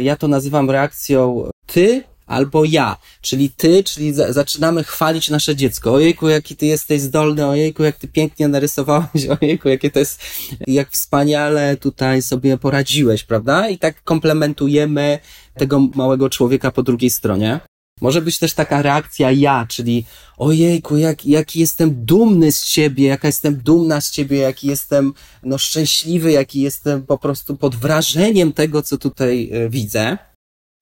ja 0.00 0.16
to 0.16 0.28
nazywam 0.28 0.70
reakcją 0.70 1.50
ty 1.66 2.04
albo 2.26 2.64
ja, 2.64 2.96
czyli 3.20 3.50
ty, 3.50 3.84
czyli 3.84 4.14
za, 4.14 4.32
zaczynamy 4.32 4.84
chwalić 4.84 5.30
nasze 5.30 5.56
dziecko. 5.56 5.92
Ojejku, 5.94 6.28
jaki 6.28 6.56
ty 6.56 6.66
jesteś 6.66 7.00
zdolny, 7.00 7.46
ojejku, 7.46 7.84
jak 7.84 7.96
ty 7.96 8.08
pięknie 8.08 8.48
narysowałeś, 8.48 9.26
ojejku, 9.40 9.68
jakie 9.68 9.90
to 9.90 9.98
jest, 9.98 10.22
jak 10.66 10.90
wspaniale 10.90 11.76
tutaj 11.76 12.22
sobie 12.22 12.58
poradziłeś, 12.58 13.24
prawda? 13.24 13.68
I 13.68 13.78
tak 13.78 14.02
komplementujemy 14.04 15.18
tego 15.54 15.80
małego 15.94 16.30
człowieka 16.30 16.70
po 16.70 16.82
drugiej 16.82 17.10
stronie. 17.10 17.60
Może 18.00 18.22
być 18.22 18.38
też 18.38 18.54
taka 18.54 18.82
reakcja 18.82 19.30
ja, 19.30 19.66
czyli 19.68 20.04
ojejku, 20.36 20.96
jak, 20.96 21.26
jaki 21.26 21.60
jestem 21.60 22.04
dumny 22.04 22.52
z 22.52 22.64
ciebie, 22.64 23.06
jaka 23.06 23.28
jestem 23.28 23.56
dumna 23.56 24.00
z 24.00 24.10
ciebie, 24.10 24.38
jaki 24.38 24.66
jestem 24.66 25.12
no, 25.42 25.58
szczęśliwy, 25.58 26.32
jaki 26.32 26.60
jestem 26.60 27.06
po 27.06 27.18
prostu 27.18 27.56
pod 27.56 27.76
wrażeniem 27.76 28.52
tego, 28.52 28.82
co 28.82 28.98
tutaj 28.98 29.50
y, 29.54 29.70
widzę. 29.70 30.18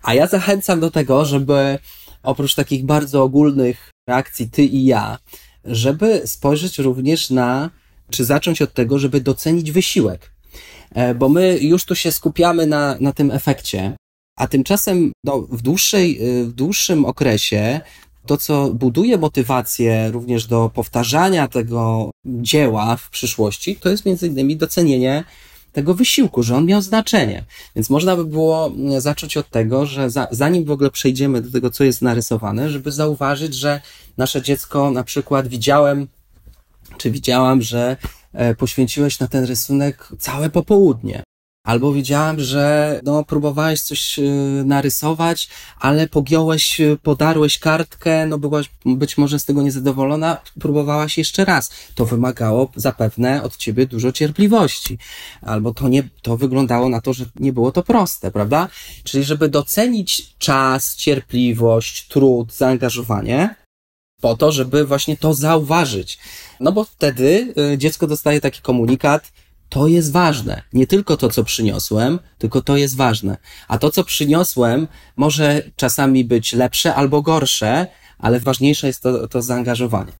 A 0.02 0.14
ja 0.14 0.26
zachęcam 0.26 0.80
do 0.80 0.90
tego, 0.90 1.24
żeby 1.24 1.78
oprócz 2.22 2.54
takich 2.54 2.84
bardzo 2.84 3.22
ogólnych 3.22 3.90
reakcji 4.08 4.50
ty 4.50 4.64
i 4.64 4.84
ja, 4.84 5.18
żeby 5.64 6.22
spojrzeć 6.24 6.78
również 6.78 7.30
na, 7.30 7.70
czy 8.10 8.24
zacząć 8.24 8.62
od 8.62 8.74
tego, 8.74 8.98
żeby 8.98 9.20
docenić 9.20 9.72
wysiłek. 9.72 10.32
E, 10.94 11.14
bo 11.14 11.28
my 11.28 11.58
już 11.58 11.84
tu 11.84 11.94
się 11.94 12.12
skupiamy 12.12 12.66
na, 12.66 12.96
na 13.00 13.12
tym 13.12 13.30
efekcie, 13.30 13.96
a 14.38 14.46
tymczasem 14.46 15.12
no, 15.24 15.40
w, 15.40 15.62
dłuższej, 15.62 16.18
e, 16.18 16.44
w 16.44 16.52
dłuższym 16.52 17.04
okresie 17.04 17.80
to, 18.26 18.36
co 18.36 18.74
buduje 18.74 19.18
motywację 19.18 20.10
również 20.10 20.46
do 20.46 20.70
powtarzania 20.74 21.48
tego 21.48 22.10
dzieła 22.26 22.96
w 22.96 23.10
przyszłości, 23.10 23.76
to 23.76 23.88
jest 23.88 24.06
między 24.06 24.26
innymi 24.26 24.56
docenienie 24.56 25.24
tego 25.72 25.94
wysiłku, 25.94 26.42
że 26.42 26.56
on 26.56 26.66
miał 26.66 26.82
znaczenie. 26.82 27.44
Więc 27.76 27.90
można 27.90 28.16
by 28.16 28.24
było 28.24 28.66
mm, 28.66 29.00
zacząć 29.00 29.36
od 29.36 29.50
tego, 29.50 29.86
że 29.86 30.10
za, 30.10 30.28
zanim 30.30 30.64
w 30.64 30.70
ogóle 30.70 30.90
przejdziemy 30.90 31.42
do 31.42 31.50
tego, 31.50 31.70
co 31.70 31.84
jest 31.84 32.02
narysowane, 32.02 32.70
żeby 32.70 32.92
zauważyć, 32.92 33.54
że 33.54 33.80
nasze 34.16 34.42
dziecko, 34.42 34.90
na 34.90 35.04
przykład 35.04 35.48
widziałem, 35.48 36.08
czy 36.98 37.10
widziałam, 37.10 37.62
że 37.62 37.96
e, 38.32 38.54
poświęciłeś 38.54 39.20
na 39.20 39.28
ten 39.28 39.44
rysunek 39.44 40.08
całe 40.18 40.50
popołudnie. 40.50 41.22
Albo 41.64 41.92
widziałam, 41.92 42.40
że 42.40 43.00
no, 43.04 43.24
próbowałeś 43.24 43.80
coś 43.80 44.18
e, 44.18 44.22
narysować, 44.64 45.48
ale 45.80 46.08
pogiąłeś, 46.08 46.80
e, 46.80 46.96
podarłeś 47.02 47.58
kartkę, 47.58 48.26
no 48.26 48.38
byłaś 48.38 48.70
być 48.86 49.18
może 49.18 49.38
z 49.38 49.44
tego 49.44 49.62
niezadowolona, 49.62 50.38
próbowałaś 50.60 51.18
jeszcze 51.18 51.44
raz. 51.44 51.70
To 51.94 52.06
wymagało 52.06 52.70
zapewne 52.76 53.42
od 53.42 53.56
ciebie 53.56 53.86
dużo 53.86 54.12
cierpliwości. 54.12 54.98
Albo 55.42 55.74
to 55.74 55.88
nie, 55.88 56.08
to 56.22 56.36
wyglądało 56.36 56.88
na 56.88 57.00
to, 57.00 57.12
że 57.12 57.24
nie 57.36 57.52
było 57.52 57.72
to 57.72 57.82
proste, 57.82 58.30
prawda? 58.30 58.68
Czyli 59.04 59.24
żeby 59.24 59.48
docenić 59.48 60.36
czas, 60.38 60.96
cierpliwość, 60.96 62.08
trud, 62.08 62.54
zaangażowanie, 62.54 63.54
po 64.20 64.36
to, 64.36 64.52
żeby 64.52 64.84
właśnie 64.84 65.16
to 65.16 65.34
zauważyć. 65.34 66.18
No 66.60 66.72
bo 66.72 66.84
wtedy 66.84 67.54
e, 67.72 67.78
dziecko 67.78 68.06
dostaje 68.06 68.40
taki 68.40 68.62
komunikat, 68.62 69.32
to 69.72 69.86
jest 69.86 70.12
ważne. 70.12 70.62
Nie 70.72 70.86
tylko 70.86 71.16
to, 71.16 71.28
co 71.28 71.44
przyniosłem, 71.44 72.18
tylko 72.38 72.62
to 72.62 72.76
jest 72.76 72.96
ważne. 72.96 73.36
A 73.68 73.78
to, 73.78 73.90
co 73.90 74.04
przyniosłem, 74.04 74.88
może 75.16 75.62
czasami 75.76 76.24
być 76.24 76.52
lepsze 76.52 76.94
albo 76.94 77.22
gorsze, 77.22 77.86
ale 78.18 78.40
ważniejsze 78.40 78.86
jest 78.86 79.02
to, 79.02 79.28
to 79.28 79.42
zaangażowanie. 79.42 80.12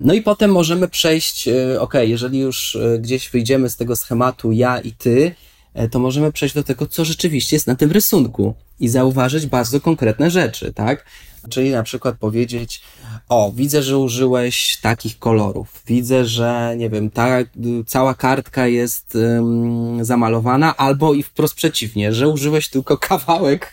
No 0.00 0.14
i 0.14 0.22
potem 0.22 0.50
możemy 0.52 0.88
przejść, 0.88 1.48
e, 1.48 1.80
ok, 1.80 1.94
jeżeli 2.02 2.38
już 2.38 2.76
e, 2.76 2.98
gdzieś 2.98 3.30
wyjdziemy 3.30 3.70
z 3.70 3.76
tego 3.76 3.96
schematu 3.96 4.52
ja 4.52 4.80
i 4.80 4.92
ty, 4.92 5.34
e, 5.74 5.88
to 5.88 5.98
możemy 5.98 6.32
przejść 6.32 6.54
do 6.54 6.64
tego, 6.64 6.86
co 6.86 7.04
rzeczywiście 7.04 7.56
jest 7.56 7.66
na 7.66 7.74
tym 7.74 7.92
rysunku 7.92 8.54
i 8.80 8.88
zauważyć 8.88 9.46
bardzo 9.46 9.80
konkretne 9.80 10.30
rzeczy, 10.30 10.72
tak? 10.72 11.04
Czyli 11.50 11.70
na 11.70 11.82
przykład 11.82 12.18
powiedzieć, 12.18 12.82
o, 13.28 13.52
widzę, 13.54 13.82
że 13.82 13.98
użyłeś 13.98 14.78
takich 14.82 15.18
kolorów, 15.18 15.82
widzę, 15.86 16.24
że, 16.24 16.74
nie 16.78 16.90
wiem, 16.90 17.10
ta 17.10 17.38
cała 17.86 18.14
kartka 18.14 18.66
jest 18.66 19.14
um, 19.14 20.04
zamalowana, 20.04 20.76
albo 20.76 21.14
i 21.14 21.22
wprost 21.22 21.54
przeciwnie, 21.54 22.12
że 22.12 22.28
użyłeś 22.28 22.68
tylko 22.68 22.98
kawałek, 22.98 23.72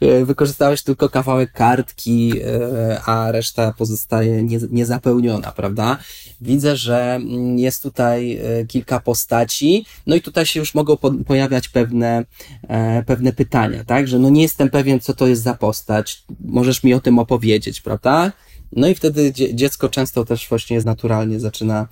e, 0.00 0.24
wykorzystałeś 0.24 0.82
tylko 0.82 1.08
kawałek 1.08 1.52
kartki, 1.52 2.32
e, 2.44 3.00
a 3.06 3.32
reszta 3.32 3.74
pozostaje 3.78 4.42
nie, 4.42 4.58
niezapełniona, 4.70 5.52
prawda? 5.52 5.98
Widzę, 6.40 6.76
że 6.76 7.14
mm, 7.14 7.58
jest 7.58 7.82
tutaj 7.82 8.40
kilka 8.68 9.00
postaci, 9.00 9.86
no 10.06 10.16
i 10.16 10.20
tutaj 10.20 10.46
się 10.46 10.60
już 10.60 10.74
mogą 10.74 10.96
po, 10.96 11.10
pojawiać 11.10 11.68
pewne, 11.68 12.24
e, 12.68 13.02
pewne 13.02 13.32
pytania, 13.32 13.84
tak? 13.84 14.08
Że 14.08 14.18
no 14.18 14.30
nie 14.30 14.42
jestem 14.42 14.70
pewien, 14.70 15.00
co 15.00 15.14
to 15.14 15.26
jest 15.26 15.42
za 15.42 15.54
postać, 15.54 16.24
możesz 16.44 16.82
mi 16.82 16.94
o 16.94 17.00
tym 17.00 17.18
opowiedzieć, 17.18 17.80
prawda? 17.80 18.32
No 18.72 18.88
i 18.88 18.94
wtedy 18.94 19.32
dziecko 19.32 19.88
często 19.88 20.24
też 20.24 20.48
właśnie 20.48 20.80
naturalnie 20.80 21.40
zaczyna, 21.40 21.88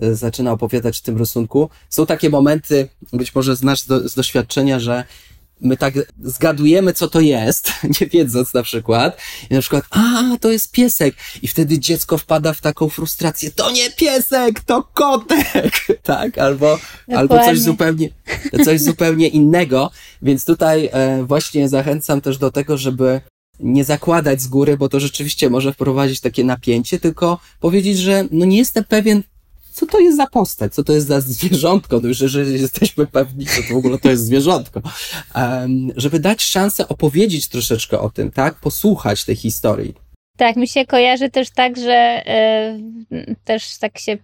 e, 0.00 0.14
zaczyna 0.14 0.52
opowiadać 0.52 0.98
w 0.98 1.02
tym 1.02 1.18
rysunku. 1.18 1.70
Są 1.90 2.06
takie 2.06 2.30
momenty, 2.30 2.88
być 3.12 3.34
może 3.34 3.56
znasz 3.56 3.82
do, 3.86 4.08
z 4.08 4.14
doświadczenia, 4.14 4.80
że 4.80 5.04
my 5.60 5.76
tak 5.76 5.94
zgadujemy, 6.22 6.92
co 6.92 7.08
to 7.08 7.20
jest, 7.20 7.72
nie 8.00 8.06
wiedząc 8.06 8.54
na 8.54 8.62
przykład, 8.62 9.20
i 9.50 9.54
na 9.54 9.60
przykład, 9.60 9.84
a, 9.90 10.22
to 10.40 10.50
jest 10.50 10.72
piesek, 10.72 11.14
i 11.42 11.48
wtedy 11.48 11.78
dziecko 11.78 12.18
wpada 12.18 12.52
w 12.52 12.60
taką 12.60 12.88
frustrację, 12.88 13.50
to 13.50 13.70
nie 13.70 13.90
piesek, 13.90 14.60
to 14.60 14.82
kotek, 14.82 15.86
tak, 16.02 16.38
albo, 16.38 16.78
albo 17.16 17.38
coś 17.38 17.60
zupełnie, 17.60 18.08
coś 18.64 18.80
zupełnie 18.80 19.28
innego, 19.28 19.90
więc 20.22 20.44
tutaj 20.44 20.90
e, 20.92 21.24
właśnie 21.24 21.68
zachęcam 21.68 22.20
też 22.20 22.38
do 22.38 22.50
tego, 22.50 22.78
żeby 22.78 23.20
nie 23.60 23.84
zakładać 23.84 24.42
z 24.42 24.48
góry, 24.48 24.76
bo 24.76 24.88
to 24.88 25.00
rzeczywiście 25.00 25.50
może 25.50 25.72
wprowadzić 25.72 26.20
takie 26.20 26.44
napięcie, 26.44 27.00
tylko 27.00 27.38
powiedzieć, 27.60 27.98
że 27.98 28.24
no 28.30 28.46
nie 28.46 28.58
jestem 28.58 28.84
pewien, 28.84 29.22
co 29.72 29.86
to 29.86 30.00
jest 30.00 30.16
za 30.16 30.26
postać, 30.26 30.74
co 30.74 30.84
to 30.84 30.92
jest 30.92 31.06
za 31.06 31.20
zwierzątko, 31.20 32.00
no 32.02 32.08
już 32.08 32.20
jeżeli 32.20 32.60
jesteśmy 32.60 33.06
pewni, 33.06 33.46
co 33.46 33.62
to 33.68 33.74
w 33.74 33.76
ogóle 33.76 33.98
to 33.98 34.10
jest 34.10 34.24
zwierzątko, 34.24 34.82
um, 35.34 35.92
żeby 35.96 36.20
dać 36.20 36.42
szansę 36.42 36.88
opowiedzieć 36.88 37.48
troszeczkę 37.48 38.00
o 38.00 38.10
tym, 38.10 38.30
tak, 38.30 38.54
posłuchać 38.54 39.24
tej 39.24 39.36
historii. 39.36 39.94
Tak, 40.36 40.56
mi 40.56 40.68
się 40.68 40.86
kojarzy 40.86 41.30
też 41.30 41.50
tak, 41.50 41.76
że 41.76 42.22
y, 43.12 43.36
też 43.44 43.78
tak 43.78 43.98
się, 43.98 44.18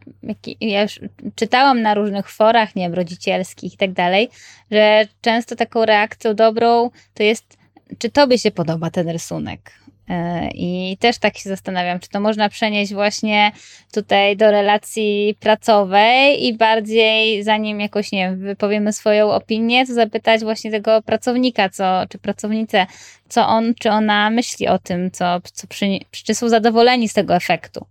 ja 0.60 0.82
już 0.82 1.00
czytałam 1.34 1.82
na 1.82 1.94
różnych 1.94 2.30
forach, 2.30 2.76
nie 2.76 2.82
wiem, 2.82 2.94
rodzicielskich 2.94 3.74
i 3.74 3.76
tak 3.76 3.92
dalej, 3.92 4.28
że 4.70 5.08
często 5.20 5.56
taką 5.56 5.84
reakcją 5.84 6.34
dobrą 6.34 6.90
to 7.14 7.22
jest, 7.22 7.56
czy 7.98 8.10
tobie 8.10 8.38
się 8.38 8.50
podoba 8.50 8.90
ten 8.90 9.08
rysunek? 9.08 9.72
E, 10.08 10.48
I 10.54 10.96
też 11.00 11.18
tak 11.18 11.38
się 11.38 11.48
zastanawiam, 11.48 12.00
czy 12.00 12.08
to 12.08 12.20
można 12.20 12.48
przenieść 12.48 12.94
właśnie 12.94 13.52
tutaj 13.92 14.36
do 14.36 14.50
relacji 14.50 15.36
pracowej 15.40 16.46
i 16.46 16.56
bardziej, 16.56 17.42
zanim 17.42 17.80
jakoś, 17.80 18.12
nie 18.12 18.18
wiem, 18.18 18.38
wypowiemy 18.38 18.92
swoją 18.92 19.30
opinię, 19.30 19.86
to 19.86 19.94
zapytać 19.94 20.42
właśnie 20.42 20.70
tego 20.70 21.02
pracownika, 21.02 21.68
co, 21.68 22.02
czy 22.08 22.18
pracownicę, 22.18 22.86
co 23.28 23.46
on, 23.46 23.74
czy 23.74 23.90
ona 23.90 24.30
myśli 24.30 24.68
o 24.68 24.78
tym, 24.78 25.10
co, 25.10 25.40
co 25.52 25.66
przy, 25.66 25.86
czy 26.10 26.34
są 26.34 26.48
zadowoleni 26.48 27.08
z 27.08 27.12
tego 27.12 27.34
efektu. 27.34 27.86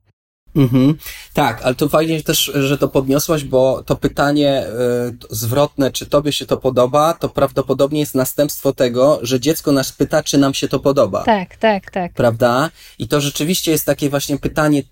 Mhm. 0.55 0.97
Tak, 1.33 1.61
ale 1.63 1.75
to 1.75 1.89
fajnie 1.89 2.23
też, 2.23 2.51
że 2.55 2.77
to 2.77 2.87
podniosłaś, 2.87 3.43
bo 3.43 3.83
to 3.85 3.95
pytanie 3.95 4.65
y, 4.67 5.35
zwrotne, 5.35 5.91
czy 5.91 6.05
tobie 6.05 6.31
się 6.31 6.45
to 6.45 6.57
podoba, 6.57 7.13
to 7.13 7.29
prawdopodobnie 7.29 7.99
jest 7.99 8.15
następstwo 8.15 8.73
tego, 8.73 9.19
że 9.21 9.39
dziecko 9.39 9.71
nas 9.71 9.91
pyta, 9.91 10.23
czy 10.23 10.37
nam 10.37 10.53
się 10.53 10.67
to 10.67 10.79
podoba. 10.79 11.23
Tak, 11.23 11.57
tak, 11.57 11.91
tak. 11.91 12.13
Prawda? 12.13 12.69
I 12.99 13.07
to 13.07 13.21
rzeczywiście 13.21 13.71
jest 13.71 13.85
takie 13.85 14.09
właśnie 14.09 14.37
pytanie 14.37 14.83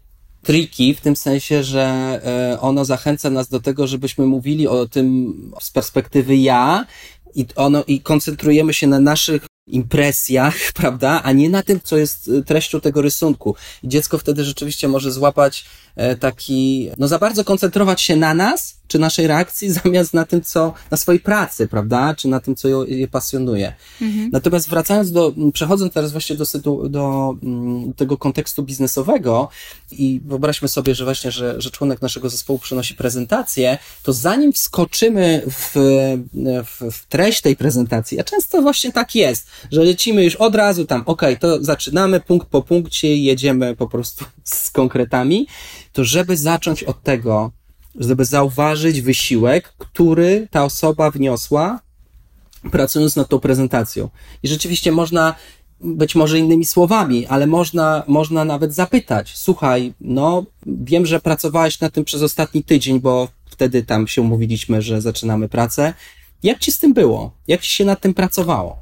tricky, 0.44 0.96
w 0.96 1.02
tym 1.02 1.16
sensie, 1.16 1.64
że 1.64 2.20
y, 2.54 2.60
ono 2.60 2.86
zachęca 2.86 3.30
nas 3.30 3.50
do 3.50 3.60
tego, 3.60 3.88
żebyśmy 3.88 4.26
mówili 4.26 4.68
o 4.68 4.88
tym 4.88 5.34
z 5.62 5.72
perspektywy 5.72 6.38
ja 6.38 6.86
i 7.36 7.46
ono, 7.56 7.84
i 7.88 8.02
koncentrujemy 8.02 8.74
się 8.74 8.88
na 8.88 9.00
naszych 9.00 9.51
impresjach, 9.72 10.56
prawda, 10.74 11.22
a 11.24 11.32
nie 11.32 11.50
na 11.50 11.64
tym, 11.64 11.80
co 11.84 11.98
jest 11.98 12.28
y, 12.28 12.44
treścią 12.44 12.82
tego 12.82 13.02
rysunku. 13.02 13.56
Dziecko 13.84 14.18
wtedy 14.18 14.44
rzeczywiście 14.44 14.88
może 14.88 15.12
złapać 15.12 15.66
e, 15.96 16.16
taki, 16.16 16.90
no 16.98 17.08
za 17.08 17.20
bardzo 17.20 17.44
koncentrować 17.44 18.02
się 18.02 18.16
na 18.16 18.34
nas, 18.34 18.81
czy 18.92 19.00
naszej 19.00 19.28
reakcji, 19.28 19.72
zamiast 19.84 20.14
na 20.14 20.26
tym, 20.26 20.42
co, 20.42 20.74
na 20.92 20.98
swojej 20.98 21.20
pracy, 21.20 21.68
prawda, 21.68 22.16
czy 22.16 22.28
na 22.28 22.40
tym, 22.40 22.56
co 22.56 22.68
je, 22.68 22.98
je 22.98 23.08
pasjonuje. 23.08 23.74
Mhm. 24.02 24.30
Natomiast 24.34 24.70
wracając 24.70 25.12
do, 25.12 25.34
przechodząc 25.54 25.94
teraz 25.94 26.12
właśnie 26.12 26.36
do, 26.36 26.46
do, 26.64 26.90
do 26.90 27.36
mm, 27.44 27.94
tego 27.94 28.18
kontekstu 28.18 28.64
biznesowego 28.64 29.50
i 29.92 30.22
wyobraźmy 30.26 30.68
sobie, 30.68 30.96
że 30.96 31.04
właśnie, 31.04 31.32
że, 31.32 31.62
że 31.62 31.72
członek 31.72 32.02
naszego 32.02 32.30
zespołu 32.30 32.60
przynosi 32.60 32.96
prezentację, 32.96 33.78
to 34.04 34.14
zanim 34.14 34.54
wskoczymy 34.54 35.44
w, 35.50 35.74
w, 36.66 36.92
w 36.92 37.06
treść 37.06 37.42
tej 37.42 37.56
prezentacji, 37.56 38.20
a 38.20 38.24
często 38.24 38.62
właśnie 38.62 38.92
tak 38.92 39.16
jest, 39.16 39.48
że 39.72 39.84
lecimy 39.84 40.24
już 40.24 40.36
od 40.36 40.56
razu 40.56 40.86
tam, 40.86 41.04
ok, 41.06 41.22
to 41.40 41.64
zaczynamy 41.64 42.20
punkt 42.20 42.48
po 42.48 42.62
punkcie, 42.62 43.18
jedziemy 43.18 43.76
po 43.76 43.88
prostu 43.88 44.26
z 44.44 44.72
konkretami, 44.72 45.48
to 45.94 46.04
żeby 46.04 46.38
zacząć 46.38 46.84
od 46.84 47.04
tego, 47.04 47.52
żeby 47.96 48.26
zauważyć 48.26 49.02
wysiłek, 49.02 49.74
który 49.78 50.48
ta 50.52 50.64
osoba 50.64 51.12
wniosła, 51.12 51.80
pracując 52.72 53.16
nad 53.16 53.30
tą 53.30 53.40
prezentacją. 53.40 54.10
I 54.44 54.48
rzeczywiście 54.48 54.92
można, 54.92 55.36
być 55.80 56.16
może 56.16 56.40
innymi 56.40 56.66
słowami, 56.66 57.28
ale 57.28 57.48
można, 57.48 58.04
można 58.08 58.46
nawet 58.46 58.74
zapytać, 58.74 59.38
słuchaj, 59.38 59.94
no, 60.02 60.46
wiem, 60.66 61.06
że 61.06 61.20
pracowałeś 61.20 61.80
nad 61.80 61.94
tym 61.94 62.06
przez 62.06 62.22
ostatni 62.22 62.64
tydzień, 62.64 63.00
bo 63.00 63.28
wtedy 63.46 63.84
tam 63.84 64.08
się 64.08 64.22
umówiliśmy, 64.22 64.82
że 64.82 65.02
zaczynamy 65.02 65.50
pracę. 65.50 65.94
Jak 66.44 66.60
ci 66.60 66.72
z 66.72 66.80
tym 66.80 66.94
było? 66.94 67.32
Jak 67.48 67.62
ci 67.62 67.72
się 67.72 67.86
nad 67.86 68.02
tym 68.02 68.14
pracowało? 68.14 68.82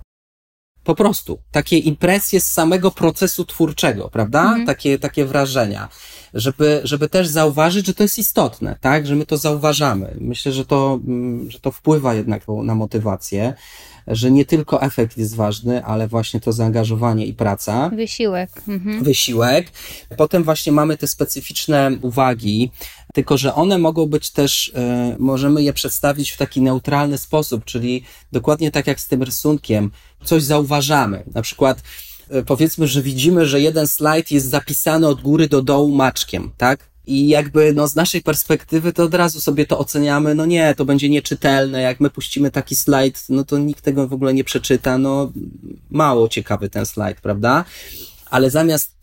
Po 0.89 0.95
prostu. 0.95 1.39
Takie 1.51 1.77
impresje 1.77 2.41
z 2.41 2.51
samego 2.51 2.91
procesu 2.91 3.45
twórczego, 3.45 4.09
prawda? 4.09 4.41
Mhm. 4.41 4.65
Takie, 4.65 4.99
takie 4.99 5.25
wrażenia. 5.25 5.89
Żeby, 6.33 6.81
żeby 6.83 7.09
też 7.09 7.27
zauważyć, 7.27 7.85
że 7.85 7.93
to 7.93 8.03
jest 8.03 8.17
istotne, 8.17 8.77
tak? 8.81 9.07
Że 9.07 9.15
my 9.15 9.25
to 9.25 9.37
zauważamy. 9.37 10.15
Myślę, 10.19 10.51
że 10.51 10.65
to, 10.65 10.99
mm, 11.07 11.51
że 11.51 11.59
to 11.59 11.71
wpływa 11.71 12.13
jednak 12.13 12.43
na 12.63 12.75
motywację, 12.75 13.53
że 14.07 14.31
nie 14.31 14.45
tylko 14.45 14.81
efekt 14.81 15.17
jest 15.17 15.35
ważny, 15.35 15.85
ale 15.85 16.07
właśnie 16.07 16.39
to 16.39 16.53
zaangażowanie 16.53 17.25
i 17.25 17.33
praca. 17.33 17.89
Wysiłek. 17.89 18.49
Mhm. 18.67 19.03
Wysiłek. 19.03 19.71
Potem 20.17 20.43
właśnie 20.43 20.71
mamy 20.71 20.97
te 20.97 21.07
specyficzne 21.07 21.91
uwagi, 22.01 22.71
tylko 23.19 23.37
że 23.37 23.55
one 23.55 23.77
mogą 23.77 24.05
być 24.05 24.29
też, 24.29 24.67
y, 24.67 24.71
możemy 25.19 25.63
je 25.63 25.73
przedstawić 25.73 26.31
w 26.31 26.37
taki 26.37 26.61
neutralny 26.61 27.17
sposób, 27.17 27.65
czyli 27.65 28.03
dokładnie 28.31 28.71
tak 28.71 28.87
jak 28.87 28.99
z 28.99 29.07
tym 29.07 29.23
rysunkiem, 29.23 29.91
coś 30.23 30.43
zauważamy. 30.43 31.23
Na 31.33 31.41
przykład, 31.41 31.83
y, 32.35 32.43
powiedzmy, 32.43 32.87
że 32.87 33.01
widzimy, 33.01 33.45
że 33.45 33.61
jeden 33.61 33.87
slajd 33.87 34.31
jest 34.31 34.49
zapisany 34.49 35.07
od 35.07 35.21
góry 35.21 35.47
do 35.49 35.61
dołu 35.61 35.95
maczkiem, 35.95 36.51
tak? 36.57 36.89
I 37.07 37.27
jakby, 37.27 37.73
no, 37.73 37.87
z 37.87 37.95
naszej 37.95 38.21
perspektywy 38.21 38.93
to 38.93 39.03
od 39.03 39.13
razu 39.13 39.41
sobie 39.41 39.65
to 39.65 39.79
oceniamy, 39.79 40.35
no 40.35 40.45
nie, 40.45 40.75
to 40.75 40.85
będzie 40.85 41.09
nieczytelne, 41.09 41.81
jak 41.81 41.99
my 41.99 42.09
puścimy 42.09 42.51
taki 42.51 42.75
slajd, 42.75 43.25
no 43.29 43.43
to 43.43 43.57
nikt 43.57 43.83
tego 43.83 44.07
w 44.07 44.13
ogóle 44.13 44.33
nie 44.33 44.43
przeczyta, 44.43 44.97
no, 44.97 45.31
mało 45.89 46.29
ciekawy 46.29 46.69
ten 46.69 46.85
slajd, 46.85 47.21
prawda? 47.21 47.65
Ale 48.29 48.49
zamiast 48.49 48.98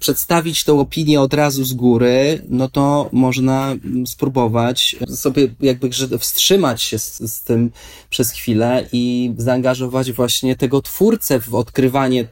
przedstawić 0.00 0.64
tą 0.64 0.80
opinię 0.80 1.20
od 1.20 1.34
razu 1.34 1.64
z 1.64 1.72
góry, 1.72 2.42
no 2.48 2.68
to 2.68 3.08
można 3.12 3.76
spróbować 4.06 4.96
sobie 5.14 5.54
jakby 5.60 5.90
wstrzymać 6.18 6.82
się 6.82 6.98
z, 6.98 7.18
z 7.18 7.42
tym 7.42 7.70
przez 8.10 8.30
chwilę 8.30 8.86
i 8.92 9.34
zaangażować 9.36 10.12
właśnie 10.12 10.56
tego 10.56 10.82
twórcę 10.82 11.40
w 11.40 11.54
odkrywanie 11.54 12.28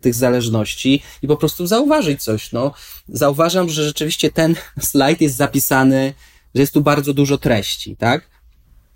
tych 0.00 0.14
zależności 0.14 1.02
i 1.22 1.26
po 1.26 1.36
prostu 1.36 1.66
zauważyć 1.66 2.22
coś. 2.22 2.52
No, 2.52 2.72
zauważam, 3.08 3.68
że 3.68 3.84
rzeczywiście 3.84 4.32
ten 4.32 4.54
slajd 4.90 5.20
jest 5.20 5.36
zapisany, 5.36 6.14
że 6.54 6.62
jest 6.62 6.74
tu 6.74 6.80
bardzo 6.80 7.14
dużo 7.14 7.38
treści, 7.38 7.96
tak? 7.96 8.37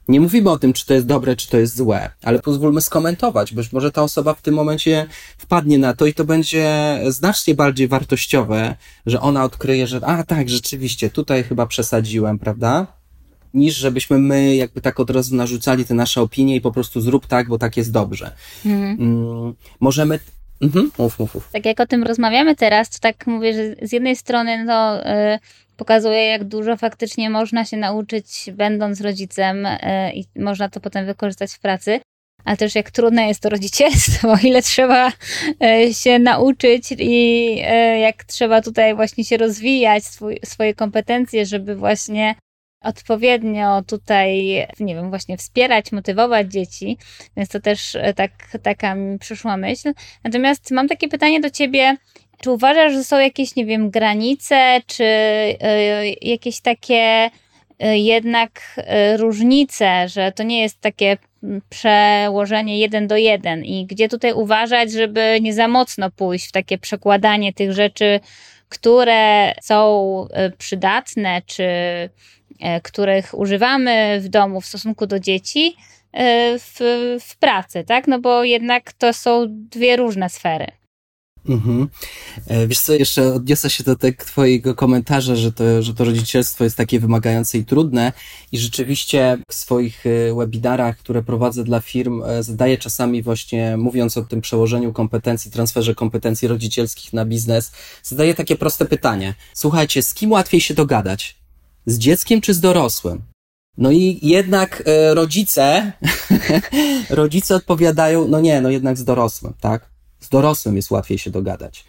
Nie 0.09 0.21
mówimy 0.21 0.51
o 0.51 0.59
tym, 0.59 0.73
czy 0.73 0.87
to 0.87 0.95
jest 0.95 1.07
dobre, 1.07 1.37
czy 1.37 1.49
to 1.49 1.59
jest 1.59 1.77
złe, 1.77 2.11
ale 2.23 2.39
pozwólmy 2.39 2.81
skomentować, 2.81 3.55
być 3.55 3.73
może 3.73 3.93
ta 3.93 4.03
osoba 4.03 4.35
w 4.35 4.43
tym 4.43 4.55
momencie 4.55 5.07
wpadnie 5.39 5.79
na 5.79 5.95
to 5.95 6.07
i 6.07 6.15
to 6.15 6.25
będzie 6.25 6.99
znacznie 7.09 7.55
bardziej 7.55 7.89
wartościowe, 7.89 8.77
że 9.07 9.21
ona 9.21 9.45
odkryje, 9.45 9.87
że 9.87 10.01
a 10.07 10.25
tak, 10.25 10.49
rzeczywiście, 10.49 11.11
tutaj 11.11 11.45
chyba 11.45 11.67
przesadziłem, 11.67 12.39
prawda? 12.39 12.87
Niż 13.55 13.77
żebyśmy 13.77 14.19
my 14.19 14.57
jakby 14.57 14.81
tak 14.81 15.01
od 15.01 15.11
razu 15.11 15.37
narzucali 15.37 15.85
te 15.85 15.95
nasze 15.95 16.21
opinie 16.21 16.57
i 16.57 16.61
po 16.61 16.73
prostu 16.73 17.01
zrób 17.01 17.27
tak, 17.27 17.49
bo 17.49 17.59
tak 17.59 17.77
jest 17.77 17.93
dobrze. 17.93 18.33
Mhm. 18.67 19.01
Mm, 19.01 19.55
możemy 19.81 20.19
Mhm. 20.63 20.91
Uf, 20.99 21.21
uf, 21.21 21.37
uf. 21.37 21.49
Tak 21.53 21.67
jak 21.67 21.81
o 21.81 21.87
tym 21.87 22.03
rozmawiamy 22.03 22.57
teraz, 22.57 22.91
to 22.91 22.99
tak 23.01 23.27
mówię, 23.27 23.55
że 23.55 23.87
z 23.87 23.93
jednej 23.93 24.17
strony 24.17 24.65
no, 24.65 25.07
y, 25.07 25.39
pokazuje, 25.77 26.27
jak 26.27 26.45
dużo 26.45 26.77
faktycznie 26.77 27.31
można 27.31 27.65
się 27.65 27.77
nauczyć, 27.77 28.51
będąc 28.53 29.01
rodzicem, 29.01 29.67
e, 29.67 30.13
i 30.13 30.25
można 30.37 30.69
to 30.69 30.81
potem 30.81 31.07
wykorzystać 31.07 31.53
w 31.53 31.61
pracy. 31.61 32.01
Ale 32.45 32.57
też 32.57 32.75
jak 32.75 32.91
trudne 32.91 33.29
jest 33.29 33.43
to 33.43 33.49
rodzicielstwo, 33.49 34.37
ile 34.49 34.63
trzeba 34.63 35.13
e, 35.63 35.95
się 35.95 36.19
nauczyć 36.19 36.95
i 36.99 37.57
e, 37.65 37.99
jak 37.99 38.25
trzeba 38.25 38.63
tutaj 38.63 38.95
właśnie 38.95 39.25
się 39.25 39.37
rozwijać, 39.37 40.05
swój, 40.05 40.39
swoje 40.45 40.75
kompetencje, 40.75 41.47
żeby 41.47 41.77
właśnie 41.77 42.35
odpowiednio 42.83 43.83
tutaj, 43.83 44.57
nie 44.81 44.95
wiem, 44.95 45.11
właśnie 45.11 45.37
wspierać, 45.37 45.93
motywować 45.93 46.53
dzieci, 46.53 46.99
więc 47.37 47.49
to 47.49 47.61
też 47.61 47.97
tak, 48.17 48.31
taka 48.63 48.95
mi 48.95 49.19
przyszła 49.19 49.57
myśl. 49.57 49.93
Natomiast 50.25 50.71
mam 50.71 50.89
takie 50.89 51.09
pytanie 51.09 51.41
do 51.41 51.51
ciebie, 51.51 51.97
czy 52.43 52.51
uważasz, 52.51 52.93
że 52.93 53.05
są 53.05 53.19
jakieś, 53.19 53.57
nie 53.57 53.67
wiem, 53.67 53.91
granice, 53.91 54.81
czy 54.87 55.05
y, 55.05 56.17
jakieś 56.23 56.61
takie 56.61 57.31
y, 57.85 57.99
jednak 57.99 58.61
y, 58.79 59.17
różnice, 59.17 60.09
że 60.09 60.33
to 60.33 60.43
nie 60.43 60.61
jest 60.61 60.81
takie 60.81 61.17
przełożenie 61.69 62.79
jeden 62.79 63.07
do 63.07 63.17
jeden 63.17 63.65
i 63.65 63.87
gdzie 63.87 64.09
tutaj 64.09 64.33
uważać, 64.33 64.93
żeby 64.93 65.39
nie 65.41 65.55
za 65.55 65.69
mocno 65.69 66.11
pójść 66.11 66.49
w 66.49 66.53
takie 66.53 66.79
przekładanie 66.79 67.53
tych 67.53 67.73
rzeczy, 67.73 68.21
które 68.69 69.53
są 69.63 70.27
przydatne, 70.59 71.43
czy 71.47 71.65
których 72.83 73.39
używamy 73.39 74.21
w 74.21 74.29
domu 74.29 74.61
w 74.61 74.67
stosunku 74.67 75.07
do 75.07 75.19
dzieci, 75.19 75.77
w, 76.59 76.77
w 77.21 77.37
pracy, 77.37 77.85
tak? 77.85 78.09
No 78.09 78.21
bo 78.21 78.45
jednak 78.45 78.93
to 78.93 79.13
są 79.13 79.47
dwie 79.49 79.97
różne 79.97 80.29
sfery. 80.29 80.82
Mhm. 81.49 81.89
E, 82.47 82.67
wiesz 82.67 82.81
co, 82.81 82.93
jeszcze 82.93 83.35
odniosę 83.35 83.71
się 83.71 83.85
do 83.85 83.97
tego 83.97 84.25
twojego 84.25 84.75
komentarza, 84.75 85.37
że 85.37 85.53
to, 85.53 85.83
że 85.83 85.95
to 85.95 86.05
rodzicielstwo 86.05 86.65
jest 86.65 86.77
takie 86.77 87.01
wymagające 87.01 87.59
i 87.59 87.65
trudne 87.65 88.13
i 88.53 88.59
rzeczywiście 88.59 89.39
w 89.51 89.55
swoich 89.55 90.07
e, 90.07 90.35
webinarach, 90.35 90.99
które 90.99 91.23
prowadzę 91.23 91.65
dla 91.65 91.81
firm, 91.81 92.23
e, 92.23 92.43
zadaję 92.43 92.79
czasami 92.79 93.23
właśnie, 93.23 93.77
mówiąc 93.77 94.17
o 94.17 94.23
tym 94.23 94.41
przełożeniu 94.41 94.93
kompetencji, 94.93 95.51
transferze 95.51 95.95
kompetencji 95.95 96.49
rodzicielskich 96.49 97.13
na 97.13 97.25
biznes, 97.25 97.73
zadaję 98.03 98.35
takie 98.35 98.57
proste 98.57 98.85
pytanie. 98.85 99.35
Słuchajcie, 99.55 100.03
z 100.03 100.15
kim 100.15 100.33
łatwiej 100.33 100.61
się 100.61 100.75
dogadać? 100.75 101.37
Z 101.87 101.99
dzieckiem 101.99 102.41
czy 102.41 102.55
z 102.55 102.61
dorosłym? 102.61 103.23
No 103.79 103.91
i 103.91 104.19
jednak 104.23 104.83
rodzice, 105.15 105.93
rodzice 107.11 107.57
odpowiadają, 107.57 108.29
no 108.29 108.41
nie, 108.41 108.61
no 108.61 108.71
jednak 108.71 108.99
z 108.99 109.05
dorosłym, 109.05 109.55
tak? 109.61 109.92
Z 110.23 110.29
dorosłym 110.29 110.77
jest 110.77 110.91
łatwiej 110.91 111.19
się 111.19 111.31
dogadać. 111.31 111.85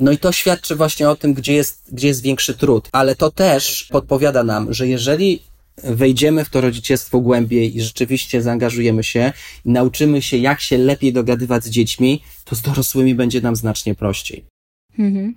No 0.00 0.12
i 0.12 0.18
to 0.18 0.32
świadczy 0.32 0.76
właśnie 0.76 1.10
o 1.10 1.16
tym, 1.16 1.34
gdzie 1.34 1.52
jest, 1.52 1.82
gdzie 1.92 2.08
jest 2.08 2.22
większy 2.22 2.54
trud, 2.54 2.88
ale 2.92 3.14
to 3.14 3.30
też 3.30 3.88
podpowiada 3.90 4.44
nam, 4.44 4.74
że 4.74 4.88
jeżeli 4.88 5.42
wejdziemy 5.84 6.44
w 6.44 6.50
to 6.50 6.60
rodzicielstwo 6.60 7.20
głębiej 7.20 7.76
i 7.76 7.82
rzeczywiście 7.82 8.42
zaangażujemy 8.42 9.04
się 9.04 9.32
i 9.64 9.70
nauczymy 9.70 10.22
się, 10.22 10.36
jak 10.36 10.60
się 10.60 10.78
lepiej 10.78 11.12
dogadywać 11.12 11.64
z 11.64 11.70
dziećmi, 11.70 12.22
to 12.44 12.56
z 12.56 12.62
dorosłymi 12.62 13.14
będzie 13.14 13.40
nam 13.40 13.56
znacznie 13.56 13.94
prościej. 13.94 14.44
Mhm. 14.98 15.34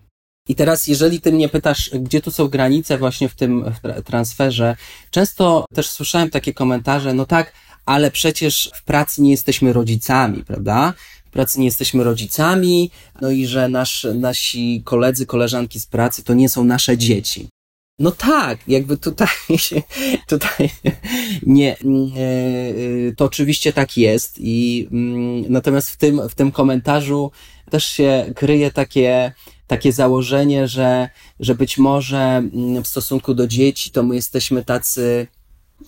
I 0.48 0.56
teraz, 0.56 0.88
jeżeli 0.88 1.22
ty 1.22 1.32
mnie 1.32 1.50
pytasz, 1.50 1.90
gdzie 1.94 2.22
tu 2.22 2.32
są 2.32 2.48
granice 2.48 2.98
właśnie 2.98 3.30
w 3.30 3.36
tym 3.36 3.66
transferze, 4.06 4.76
często 5.12 5.66
też 5.74 5.90
słyszałem 5.90 6.30
takie 6.30 6.54
komentarze, 6.54 7.14
no 7.14 7.26
tak, 7.26 7.54
ale 7.86 8.12
przecież 8.12 8.72
w 8.76 8.84
pracy 8.84 9.22
nie 9.22 9.32
jesteśmy 9.32 9.74
rodzicami, 9.74 10.44
prawda? 10.44 10.94
Pracy 11.30 11.60
nie 11.60 11.66
jesteśmy 11.66 12.04
rodzicami, 12.04 12.92
no 13.22 13.32
i 13.32 13.46
że 13.46 13.70
nasz, 13.70 14.08
nasi 14.16 14.82
koledzy, 14.86 15.26
koleżanki 15.26 15.80
z 15.80 15.86
pracy 15.86 16.24
to 16.24 16.34
nie 16.34 16.50
są 16.50 16.64
nasze 16.64 16.98
dzieci. 16.98 17.48
No 18.00 18.12
tak, 18.12 18.60
jakby 18.68 18.98
tutaj, 18.98 19.28
tutaj 20.28 20.70
nie, 21.44 21.78
to 23.18 23.26
oczywiście 23.26 23.74
tak 23.74 23.98
jest 23.98 24.36
i 24.40 24.88
mm, 24.92 25.46
natomiast 25.50 25.90
w 25.90 25.98
tym, 25.98 26.30
w 26.30 26.36
tym 26.36 26.52
komentarzu 26.52 27.32
też 27.70 27.86
się 27.86 28.34
kryje 28.36 28.72
takie, 28.72 29.32
takie 29.68 29.94
założenie, 29.94 30.68
że, 30.68 31.10
że 31.40 31.56
być 31.56 31.78
może 31.78 32.18
mm, 32.18 32.84
w 32.84 32.88
stosunku 32.88 33.34
do 33.34 33.48
dzieci 33.48 33.92
to 33.92 34.04
my 34.04 34.16
jesteśmy 34.16 34.64
tacy, 34.64 35.28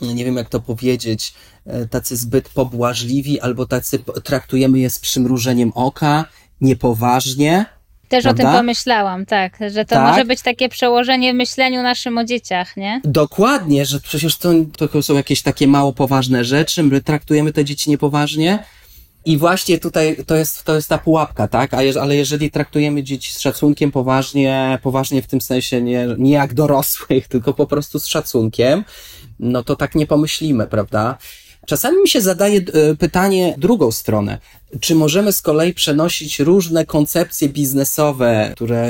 nie 0.02 0.26
wiem 0.26 0.36
jak 0.36 0.50
to 0.50 0.60
powiedzieć, 0.60 1.34
e, 1.66 1.88
tacy 1.88 2.18
zbyt 2.18 2.50
pobłażliwi 2.50 3.40
albo 3.40 3.66
tacy 3.66 4.00
traktujemy 4.24 4.80
je 4.80 4.90
z 4.90 5.00
przymrużeniem 5.00 5.72
oka, 5.76 6.26
niepoważnie. 6.62 7.66
Też 8.10 8.24
prawda? 8.24 8.44
o 8.44 8.46
tym 8.46 8.58
pomyślałam, 8.60 9.26
tak, 9.26 9.58
że 9.74 9.86
to 9.86 9.96
tak? 9.96 10.10
może 10.10 10.26
być 10.26 10.42
takie 10.42 10.70
przełożenie 10.70 11.34
w 11.34 11.36
myśleniu 11.36 11.84
naszym 11.84 12.18
o 12.18 12.24
dzieciach, 12.24 12.78
nie? 12.78 13.02
Dokładnie, 13.04 13.86
że 13.86 14.00
przecież 14.00 14.38
to, 14.38 14.50
to 14.92 15.04
są 15.04 15.16
jakieś 15.16 15.42
takie 15.42 15.68
mało 15.68 15.94
poważne 15.94 16.46
rzeczy, 16.46 16.84
my 16.84 17.02
traktujemy 17.02 17.54
te 17.54 17.66
dzieci 17.66 17.90
niepoważnie. 17.90 18.60
I 19.26 19.38
właśnie 19.38 19.78
tutaj 19.78 20.18
to 20.28 20.36
jest, 20.36 20.64
to 20.64 20.76
jest 20.76 20.90
ta 20.90 20.98
pułapka, 20.98 21.48
tak? 21.48 21.74
A 21.74 21.78
ale 22.02 22.16
jeżeli 22.16 22.52
traktujemy 22.52 23.04
dzieci 23.04 23.34
z 23.34 23.40
szacunkiem 23.40 23.92
poważnie, 23.92 24.80
poważnie 24.84 25.22
w 25.22 25.28
tym 25.28 25.42
sensie 25.42 25.82
nie, 25.82 26.08
nie 26.18 26.32
jak 26.32 26.54
dorosłych, 26.54 27.28
tylko 27.34 27.54
po 27.54 27.68
prostu 27.68 28.00
z 28.00 28.06
szacunkiem, 28.06 28.84
no 29.42 29.64
to 29.64 29.76
tak 29.76 29.96
nie 29.96 30.08
pomyślimy, 30.08 30.68
prawda? 30.68 31.18
Czasami 31.66 32.02
mi 32.02 32.10
się 32.10 32.22
zadaje 32.22 32.60
e, 32.60 32.96
pytanie 32.96 33.56
drugą 33.58 33.92
stronę. 33.92 34.40
Czy 34.80 34.96
możemy 34.96 35.32
z 35.32 35.42
kolei 35.42 35.74
przenosić 35.74 36.40
różne 36.40 36.86
koncepcje 36.86 37.50
biznesowe, 37.50 38.52
które 38.56 38.90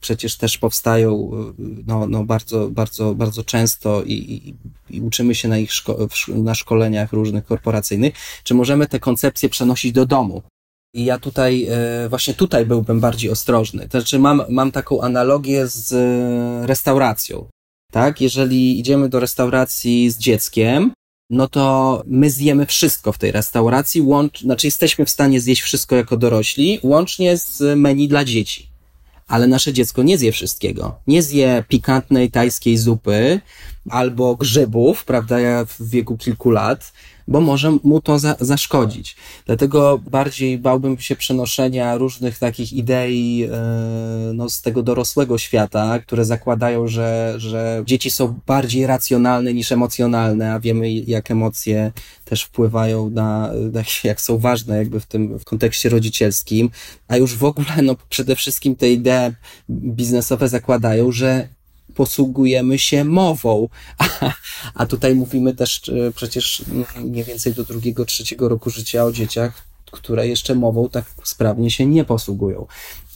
przecież 0.00 0.36
też 0.36 0.58
powstają 0.58 1.30
e, 1.32 1.52
no, 1.86 2.06
no 2.06 2.24
bardzo, 2.24 2.68
bardzo, 2.70 3.14
bardzo 3.14 3.44
często 3.44 4.02
i, 4.02 4.12
i, 4.12 4.54
i 4.96 5.00
uczymy 5.00 5.34
się 5.34 5.48
na 5.48 5.58
ich 5.58 5.72
szko 5.72 6.08
na 6.28 6.54
szkoleniach 6.54 7.12
różnych 7.12 7.44
korporacyjnych, 7.44 8.14
czy 8.44 8.54
możemy 8.54 8.86
te 8.86 9.00
koncepcje 9.00 9.48
przenosić 9.48 9.92
do 9.92 10.06
domu? 10.06 10.42
I 10.94 11.04
ja 11.04 11.18
tutaj, 11.18 11.66
e, 11.70 12.08
właśnie 12.08 12.34
tutaj 12.34 12.66
byłbym 12.66 13.00
bardziej 13.00 13.30
ostrożny. 13.30 13.88
To 13.88 14.00
znaczy, 14.00 14.18
mam, 14.18 14.42
mam 14.48 14.72
taką 14.72 15.00
analogię 15.00 15.66
z 15.68 15.94
restauracją 16.66 17.48
tak? 17.92 18.20
Jeżeli 18.20 18.80
idziemy 18.80 19.08
do 19.08 19.20
restauracji 19.20 20.10
z 20.10 20.18
dzieckiem, 20.18 20.92
no 21.30 21.48
to 21.48 22.02
my 22.06 22.30
zjemy 22.30 22.66
wszystko 22.66 23.12
w 23.12 23.18
tej 23.18 23.32
restauracji, 23.32 24.00
łącz, 24.00 24.40
znaczy 24.40 24.66
jesteśmy 24.66 25.04
w 25.04 25.10
stanie 25.10 25.40
zjeść 25.40 25.62
wszystko 25.62 25.96
jako 25.96 26.16
dorośli, 26.16 26.80
łącznie 26.82 27.36
z 27.36 27.78
menu 27.78 28.08
dla 28.08 28.24
dzieci. 28.24 28.68
Ale 29.28 29.46
nasze 29.46 29.72
dziecko 29.72 30.02
nie 30.02 30.18
zje 30.18 30.32
wszystkiego. 30.32 31.00
Nie 31.06 31.22
zje 31.22 31.64
pikantnej 31.68 32.30
tajskiej 32.30 32.76
zupy 32.78 33.40
albo 33.90 34.36
grzybów, 34.36 35.04
prawda, 35.04 35.40
ja 35.40 35.64
w 35.64 35.88
wieku 35.88 36.16
kilku 36.16 36.50
lat, 36.50 36.92
bo 37.28 37.40
może 37.40 37.78
mu 37.84 38.00
to 38.00 38.18
za, 38.18 38.36
zaszkodzić. 38.40 39.16
Dlatego 39.46 40.00
bardziej 40.10 40.58
bałbym 40.58 40.98
się 40.98 41.16
przenoszenia 41.16 41.96
różnych 41.96 42.38
takich 42.38 42.72
idei 42.72 43.48
e, 43.52 44.32
no, 44.34 44.50
z 44.50 44.62
tego 44.62 44.82
dorosłego 44.82 45.38
świata, 45.38 45.98
które 45.98 46.24
zakładają, 46.24 46.88
że, 46.88 47.34
że 47.36 47.82
dzieci 47.86 48.10
są 48.10 48.40
bardziej 48.46 48.86
racjonalne 48.86 49.54
niż 49.54 49.72
emocjonalne, 49.72 50.52
a 50.52 50.60
wiemy, 50.60 50.92
jak 50.92 51.30
emocje 51.30 51.92
też 52.24 52.42
wpływają 52.42 53.10
na, 53.10 53.50
na 53.72 53.82
jak 54.04 54.20
są 54.20 54.38
ważne 54.38 54.76
jakby 54.76 55.00
w 55.00 55.06
tym 55.06 55.38
w 55.38 55.44
kontekście 55.44 55.88
rodzicielskim, 55.88 56.70
a 57.08 57.16
już 57.16 57.36
w 57.36 57.44
ogóle 57.44 57.82
no, 57.82 57.96
przede 58.08 58.36
wszystkim 58.36 58.76
te 58.76 58.90
idee 58.90 59.34
biznesowe 59.70 60.48
zakładają, 60.48 61.12
że 61.12 61.48
posługujemy 61.94 62.78
się 62.78 63.04
mową. 63.04 63.68
A, 63.98 64.32
a 64.74 64.86
tutaj 64.86 65.14
mówimy 65.14 65.54
też 65.54 65.88
e, 65.88 66.12
przecież 66.12 66.64
mniej 66.96 67.24
więcej 67.24 67.54
do 67.54 67.64
drugiego, 67.64 68.04
trzeciego 68.04 68.48
roku 68.48 68.70
życia 68.70 69.04
o 69.04 69.12
dzieciach, 69.12 69.62
które 69.90 70.28
jeszcze 70.28 70.54
mową 70.54 70.88
tak 70.88 71.04
sprawnie 71.24 71.70
się 71.70 71.86
nie 71.86 72.04
posługują. 72.04 72.66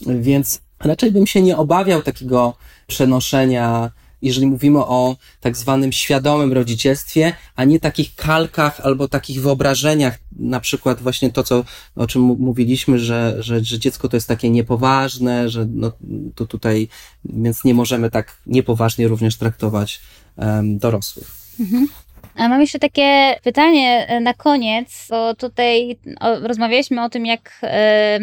Więc 0.01 0.61
raczej 0.79 1.11
bym 1.11 1.27
się 1.27 1.41
nie 1.41 1.57
obawiał 1.57 2.01
takiego 2.01 2.53
przenoszenia 2.87 3.91
jeżeli 4.21 4.47
mówimy 4.47 4.79
o 4.79 5.15
tak 5.41 5.57
zwanym 5.57 5.91
świadomym 5.91 6.53
rodzicielstwie, 6.53 7.33
a 7.55 7.63
nie 7.63 7.79
takich 7.79 8.15
kalkach 8.15 8.79
albo 8.79 9.07
takich 9.07 9.41
wyobrażeniach, 9.41 10.19
na 10.39 10.59
przykład 10.59 11.01
właśnie 11.01 11.29
to, 11.29 11.43
co, 11.43 11.63
o 11.95 12.07
czym 12.07 12.21
mówiliśmy, 12.21 12.99
że, 12.99 13.35
że, 13.39 13.63
że 13.63 13.79
dziecko 13.79 14.09
to 14.09 14.17
jest 14.17 14.27
takie 14.27 14.49
niepoważne, 14.49 15.49
że 15.49 15.67
no, 15.69 15.91
to 16.35 16.45
tutaj, 16.45 16.87
więc 17.25 17.63
nie 17.63 17.73
możemy 17.73 18.09
tak 18.11 18.37
niepoważnie 18.45 19.07
również 19.07 19.37
traktować 19.37 20.01
um, 20.37 20.77
dorosłych. 20.77 21.31
Mhm. 21.59 21.87
A 22.35 22.47
mam 22.47 22.61
jeszcze 22.61 22.79
takie 22.79 23.35
pytanie 23.43 24.05
e, 24.07 24.19
na 24.19 24.33
koniec, 24.33 25.07
bo 25.09 25.35
tutaj 25.35 25.97
rozmawialiśmy 26.41 27.03
o 27.03 27.09
tym, 27.09 27.25
jak 27.25 27.59
e, 27.63 28.19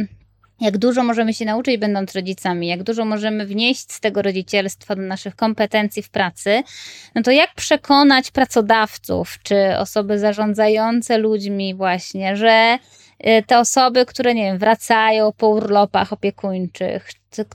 jak 0.60 0.78
dużo 0.78 1.04
możemy 1.04 1.34
się 1.34 1.44
nauczyć, 1.44 1.76
będąc 1.76 2.14
rodzicami, 2.14 2.66
jak 2.68 2.82
dużo 2.82 3.04
możemy 3.04 3.46
wnieść 3.46 3.92
z 3.92 4.00
tego 4.00 4.22
rodzicielstwa 4.22 4.96
do 4.96 5.02
naszych 5.02 5.36
kompetencji 5.36 6.02
w 6.02 6.08
pracy, 6.08 6.62
no 7.14 7.22
to 7.22 7.30
jak 7.30 7.54
przekonać 7.54 8.30
pracodawców 8.30 9.38
czy 9.42 9.78
osoby 9.78 10.18
zarządzające 10.18 11.18
ludźmi, 11.18 11.74
właśnie, 11.74 12.36
że 12.36 12.78
te 13.46 13.58
osoby, 13.58 14.06
które, 14.06 14.34
nie 14.34 14.42
wiem, 14.42 14.58
wracają 14.58 15.32
po 15.32 15.48
urlopach 15.48 16.12
opiekuńczych, 16.12 17.10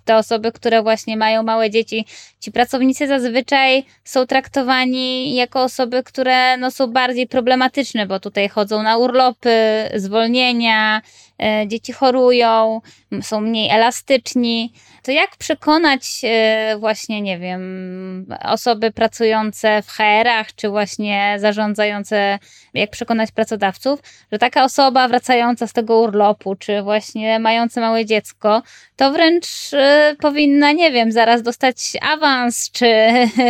te 0.06 0.18
osoby, 0.18 0.52
które 0.52 0.82
właśnie 0.82 1.18
mają 1.18 1.44
małe 1.44 1.70
dzieci, 1.70 2.06
ci 2.40 2.52
pracownicy 2.52 3.08
zazwyczaj 3.08 3.86
są 4.04 4.26
traktowani 4.26 5.36
jako 5.36 5.64
osoby, 5.64 6.04
które 6.04 6.58
no, 6.58 6.72
są 6.72 6.88
bardziej 6.88 7.28
problematyczne, 7.28 8.06
bo 8.06 8.20
tutaj 8.20 8.50
chodzą 8.50 8.84
na 8.84 8.98
urlopy, 8.98 9.50
zwolnienia, 9.96 11.02
e, 11.42 11.68
dzieci 11.68 11.94
chorują, 11.94 12.82
są 13.22 13.42
mniej 13.42 13.70
elastyczni. 13.70 14.74
To 15.04 15.12
jak 15.12 15.38
przekonać 15.38 16.22
e, 16.24 16.76
właśnie, 16.80 17.22
nie 17.22 17.40
wiem, 17.40 18.36
osoby 18.44 18.92
pracujące 18.92 19.82
w 19.82 19.92
HR-ach, 19.92 20.56
czy 20.56 20.70
właśnie 20.70 21.36
zarządzające, 21.40 22.40
jak 22.74 22.90
przekonać 22.90 23.32
pracodawców, 23.32 24.00
że 24.32 24.40
taka 24.40 24.64
osoba 24.64 25.08
wracająca 25.08 25.49
z 25.58 25.74
tego 25.74 26.00
urlopu, 26.00 26.56
czy 26.56 26.82
właśnie 26.82 27.40
mające 27.40 27.82
małe 27.82 28.06
dziecko, 28.06 28.62
to 28.96 29.12
wręcz 29.12 29.74
y, 29.74 30.16
powinna, 30.20 30.72
nie 30.72 30.92
wiem, 30.92 31.12
zaraz 31.12 31.42
dostać 31.42 31.94
awans 32.02 32.72
czy, 32.72 32.86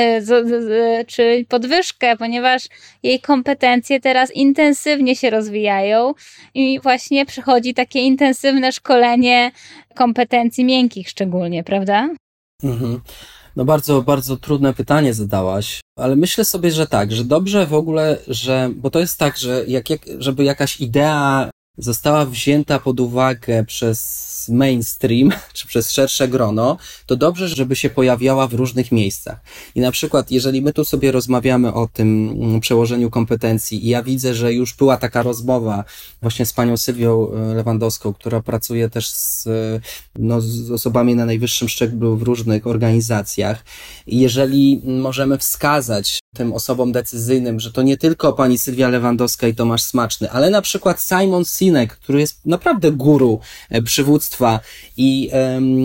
czy 1.14 1.46
podwyżkę, 1.50 2.18
ponieważ 2.18 2.64
jej 3.04 3.20
kompetencje 3.20 4.00
teraz 4.00 4.32
intensywnie 4.32 5.16
się 5.16 5.30
rozwijają 5.30 6.14
i 6.54 6.80
właśnie 6.80 7.26
przychodzi 7.26 7.74
takie 7.74 8.00
intensywne 8.00 8.72
szkolenie 8.72 9.52
kompetencji 9.96 10.66
miękkich 10.66 11.10
szczególnie, 11.10 11.64
prawda? 11.64 12.10
Mhm. 12.64 13.00
No 13.56 13.66
bardzo, 13.66 14.02
bardzo 14.02 14.38
trudne 14.38 14.74
pytanie 14.74 15.14
zadałaś, 15.14 15.82
ale 15.98 16.16
myślę 16.16 16.46
sobie, 16.46 16.72
że 16.72 16.88
tak, 16.88 17.12
że 17.12 17.24
dobrze 17.24 17.66
w 17.66 17.74
ogóle, 17.74 18.18
że, 18.28 18.70
bo 18.76 18.90
to 18.90 19.00
jest 19.00 19.20
tak, 19.20 19.38
że 19.38 19.64
jak, 19.68 19.90
jak, 19.90 20.02
żeby 20.20 20.44
jakaś 20.44 20.82
idea 20.82 21.50
została 21.80 22.26
wzięta 22.26 22.80
pod 22.80 23.00
uwagę 23.00 23.66
przez 23.66 24.30
mainstream, 24.50 25.32
czy 25.54 25.68
przez 25.68 25.92
szersze 25.92 26.28
grono, 26.28 26.78
to 27.06 27.16
dobrze, 27.16 27.48
żeby 27.48 27.76
się 27.76 27.90
pojawiała 27.90 28.48
w 28.48 28.54
różnych 28.54 28.92
miejscach. 28.92 29.40
I 29.76 29.82
na 29.82 29.92
przykład, 29.92 30.32
jeżeli 30.32 30.62
my 30.62 30.74
tu 30.74 30.86
sobie 30.86 31.12
rozmawiamy 31.12 31.74
o 31.74 31.88
tym 31.94 32.30
mm, 32.30 32.60
przełożeniu 32.60 33.10
kompetencji 33.10 33.86
i 33.86 33.90
ja 33.90 34.04
widzę, 34.04 34.36
że 34.36 34.54
już 34.54 34.74
była 34.74 34.98
taka 34.98 35.24
rozmowa 35.24 35.84
właśnie 36.22 36.46
z 36.46 36.54
panią 36.54 36.78
Sylwią 36.78 37.32
e, 37.32 37.54
Lewandowską, 37.54 38.14
która 38.14 38.42
pracuje 38.42 38.90
też 38.90 39.08
z, 39.08 39.48
e, 39.48 39.52
no, 40.16 40.42
z 40.42 40.72
osobami 40.72 41.16
na 41.16 41.26
najwyższym 41.26 41.70
szczeblu 41.70 42.18
w 42.18 42.24
różnych 42.24 42.68
organizacjach. 42.68 43.66
I 44.08 44.20
jeżeli 44.20 44.82
możemy 44.86 45.38
wskazać 45.38 46.20
tym 46.36 46.54
osobom 46.54 46.92
decyzyjnym, 46.92 47.60
że 47.60 47.72
to 47.72 47.82
nie 47.82 47.98
tylko 47.98 48.34
pani 48.34 48.58
Sylwia 48.58 48.90
Lewandowska 48.90 49.48
i 49.48 49.56
Tomasz 49.56 49.84
Smaczny, 49.84 50.32
ale 50.32 50.50
na 50.50 50.62
przykład 50.62 51.02
Simon 51.02 51.46
Sinek, 51.70 51.98
który 51.98 52.20
jest 52.20 52.46
naprawdę 52.46 52.92
guru 52.92 53.40
e, 53.70 53.82
przywództwa 53.82 54.60
i 54.98 55.32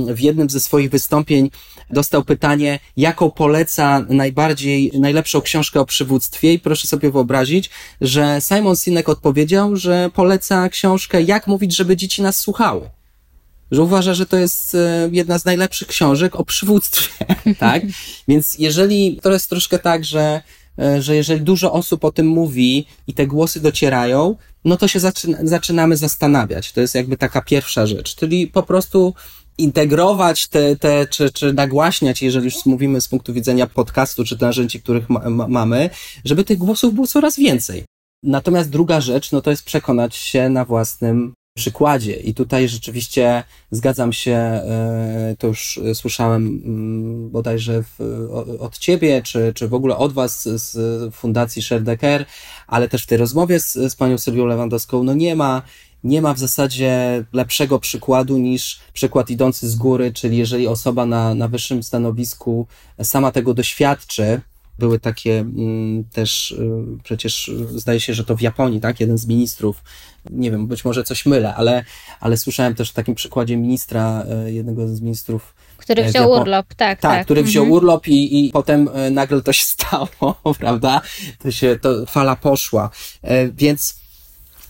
w 0.09 0.21
jednym 0.21 0.51
ze 0.51 0.61
swoich 0.61 0.91
wystąpień 0.91 1.51
dostał 1.91 2.25
pytanie, 2.25 2.79
jaką 2.97 3.31
poleca 3.31 4.07
najbardziej, 4.09 4.91
najlepszą 4.95 5.41
książkę 5.41 5.81
o 5.81 5.85
przywództwie 5.85 6.53
i 6.53 6.59
proszę 6.59 6.89
sobie 6.89 7.11
wyobrazić, 7.11 7.71
że 8.01 8.39
Simon 8.41 8.77
Sinek 8.77 9.09
odpowiedział, 9.09 9.77
że 9.77 10.11
poleca 10.15 10.69
książkę 10.69 11.23
Jak 11.23 11.47
mówić, 11.47 11.77
żeby 11.77 11.97
dzieci 11.97 12.23
nas 12.23 12.39
słuchały 12.39 12.91
że 13.71 13.83
uważa, 13.83 14.15
że 14.15 14.27
to 14.27 14.37
jest 14.37 14.75
e, 14.75 15.09
jedna 15.13 15.39
z 15.39 15.45
najlepszych 15.45 15.89
książek 15.89 16.37
o 16.37 16.45
przywództwie, 16.45 17.27
tak? 17.59 17.83
Więc 18.29 18.59
jeżeli, 18.59 19.19
to 19.23 19.33
jest 19.33 19.51
troszkę 19.51 19.79
tak, 19.79 20.05
że, 20.05 20.43
że 20.99 21.17
jeżeli 21.17 21.41
dużo 21.41 21.73
osób 21.73 22.05
o 22.05 22.13
tym 22.13 22.27
mówi 22.27 22.87
i 23.07 23.15
te 23.15 23.27
głosy 23.27 23.61
docierają, 23.61 24.37
no 24.65 24.77
to 24.77 24.89
się 24.89 25.01
zaczyna, 25.01 25.39
zaczynamy 25.43 25.97
zastanawiać. 25.97 26.73
To 26.73 26.81
jest 26.81 26.95
jakby 26.95 27.17
taka 27.17 27.43
pierwsza 27.43 27.87
rzecz, 27.87 28.15
czyli 28.15 28.47
po 28.47 28.63
prostu 28.63 29.15
integrować 29.59 30.49
te, 30.49 30.77
te 30.77 31.07
czy, 31.07 31.33
czy 31.33 31.53
nagłaśniać, 31.53 32.23
jeżeli 32.23 32.45
już 32.45 32.67
mówimy 32.67 33.01
z 33.01 33.09
punktu 33.09 33.33
widzenia 33.33 33.67
podcastu, 33.67 34.25
czy 34.25 34.37
narzędzi, 34.41 34.83
których 34.83 35.11
ma, 35.11 35.31
ma, 35.31 35.49
mamy, 35.49 35.91
żeby 36.25 36.45
tych 36.45 36.59
głosów 36.59 36.95
było 36.95 37.07
coraz 37.07 37.37
więcej. 37.37 37.85
Natomiast 38.23 38.71
druga 38.71 39.01
rzecz, 39.01 39.33
no 39.33 39.41
to 39.41 39.51
jest 39.51 39.65
przekonać 39.65 40.17
się 40.17 40.49
na 40.49 40.65
własnym 40.65 41.35
przykładzie. 41.55 42.13
I 42.13 42.35
tutaj 42.35 42.69
rzeczywiście 42.69 43.45
zgadzam 43.71 44.13
się, 44.13 44.33
e, 44.33 45.37
to 45.39 45.47
już 45.47 45.81
słyszałem 45.95 46.63
mm, 46.65 47.31
bodajże 47.31 47.83
w, 47.83 48.01
od 48.61 48.79
ciebie, 48.79 49.23
czy, 49.23 49.53
czy 49.55 49.69
w 49.69 49.75
ogóle 49.75 49.97
od 49.97 50.13
was 50.13 50.49
z 50.49 51.15
Fundacji 51.15 51.63
Sherdecker, 51.63 52.25
ale 52.67 52.89
też 52.89 53.03
w 53.03 53.07
tej 53.07 53.19
rozmowie 53.19 53.61
z, 53.61 53.73
z 53.73 53.97
panią 53.97 54.19
Sylwią 54.19 54.47
Lewandowską, 54.47 55.05
no 55.05 55.15
nie 55.15 55.37
ma, 55.37 55.63
nie 56.05 56.23
ma 56.23 56.35
w 56.35 56.39
zasadzie 56.39 57.25
lepszego 57.33 57.79
przykładu 57.79 58.39
niż 58.39 58.81
przykład 58.93 59.31
idący 59.31 59.69
z 59.69 59.77
góry, 59.77 60.13
czyli 60.13 60.37
jeżeli 60.37 60.67
osoba 60.67 61.07
na, 61.07 61.35
na 61.35 61.49
wyższym 61.49 61.83
stanowisku 61.83 62.67
sama 63.03 63.33
tego 63.33 63.55
doświadczy, 63.55 64.41
były 64.79 65.01
takie 65.01 65.39
mm, 65.39 66.05
też, 66.05 66.51
y, 66.51 66.85
przecież 67.03 67.51
zdaje 67.75 68.01
się, 68.01 68.15
że 68.15 68.25
to 68.25 68.37
w 68.37 68.41
Japonii, 68.41 68.81
tak? 68.81 69.01
Jeden 69.01 69.19
z 69.19 69.27
ministrów, 69.27 69.83
nie 70.31 70.51
wiem, 70.51 70.67
być 70.67 70.85
może 70.85 71.05
coś 71.05 71.27
mylę, 71.27 71.55
ale, 71.55 71.85
ale 72.21 72.37
słyszałem 72.37 72.75
też 72.75 72.91
w 72.91 72.95
takim 72.95 73.15
przykładzie 73.15 73.57
ministra, 73.57 74.25
y, 74.47 74.53
jednego 74.53 74.89
z 74.89 75.01
ministrów. 75.01 75.55
Który 75.77 76.03
e, 76.03 76.09
wziął 76.09 76.31
urlop, 76.31 76.67
tak. 76.67 76.77
Tak, 76.77 77.01
tak. 77.01 77.25
który 77.25 77.43
wziął 77.43 77.65
mhm. 77.65 77.77
urlop 77.77 78.09
i, 78.09 78.47
i 78.47 78.51
potem 78.51 78.89
e, 78.95 79.11
nagle 79.11 79.43
to 79.43 79.53
się 79.53 79.65
stało, 79.77 80.37
prawda? 80.59 81.01
To 81.39 81.51
się, 81.51 81.79
to 81.83 82.07
fala 82.07 82.37
poszła. 82.37 82.91
E, 83.23 83.49
więc 83.49 84.04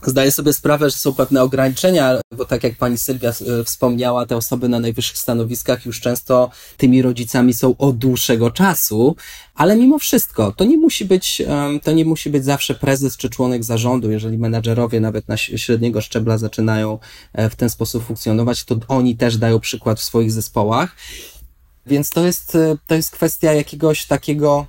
Zdaję 0.07 0.31
sobie 0.31 0.53
sprawę, 0.53 0.91
że 0.91 0.97
są 0.97 1.15
pewne 1.15 1.43
ograniczenia, 1.43 2.21
bo 2.37 2.45
tak 2.45 2.65
jak 2.65 2.77
pani 2.77 2.99
Sylwia 2.99 3.31
e, 3.31 3.65
wspomniała, 3.65 4.27
te 4.27 4.37
osoby 4.37 4.69
na 4.69 4.81
najwyższych 4.81 5.19
stanowiskach 5.19 5.87
już 5.87 6.01
często 6.01 6.51
tymi 6.77 7.03
rodzicami 7.03 7.55
są 7.55 7.77
od 7.77 7.99
dłuższego 7.99 8.51
czasu, 8.51 9.17
ale 9.55 9.77
mimo 9.77 9.99
wszystko 9.99 10.53
to 10.53 10.65
nie 10.65 10.77
musi 10.77 11.05
być, 11.05 11.43
to 11.83 11.93
nie 11.93 12.05
musi 12.05 12.31
być 12.31 12.45
zawsze 12.45 12.75
prezes 12.75 13.17
czy 13.17 13.31
członek 13.31 13.65
zarządu. 13.65 14.11
Jeżeli 14.11 14.39
menadżerowie 14.39 15.01
nawet 15.01 15.29
na 15.29 15.37
średniego 15.37 16.01
szczebla 16.01 16.39
zaczynają 16.39 16.99
e, 17.33 17.51
w 17.51 17.57
ten 17.57 17.71
sposób 17.71 18.05
funkcjonować, 18.05 18.65
to 18.65 18.77
oni 18.89 19.17
też 19.17 19.37
dają 19.37 19.61
przykład 19.61 20.01
w 20.01 20.03
swoich 20.03 20.33
zespołach. 20.33 20.97
Więc 21.87 22.11
to 22.11 22.27
jest, 22.27 22.55
e, 22.55 22.77
to 22.87 22.95
jest 22.95 23.11
kwestia 23.11 23.53
jakiegoś 23.53 24.07
takiego 24.07 24.67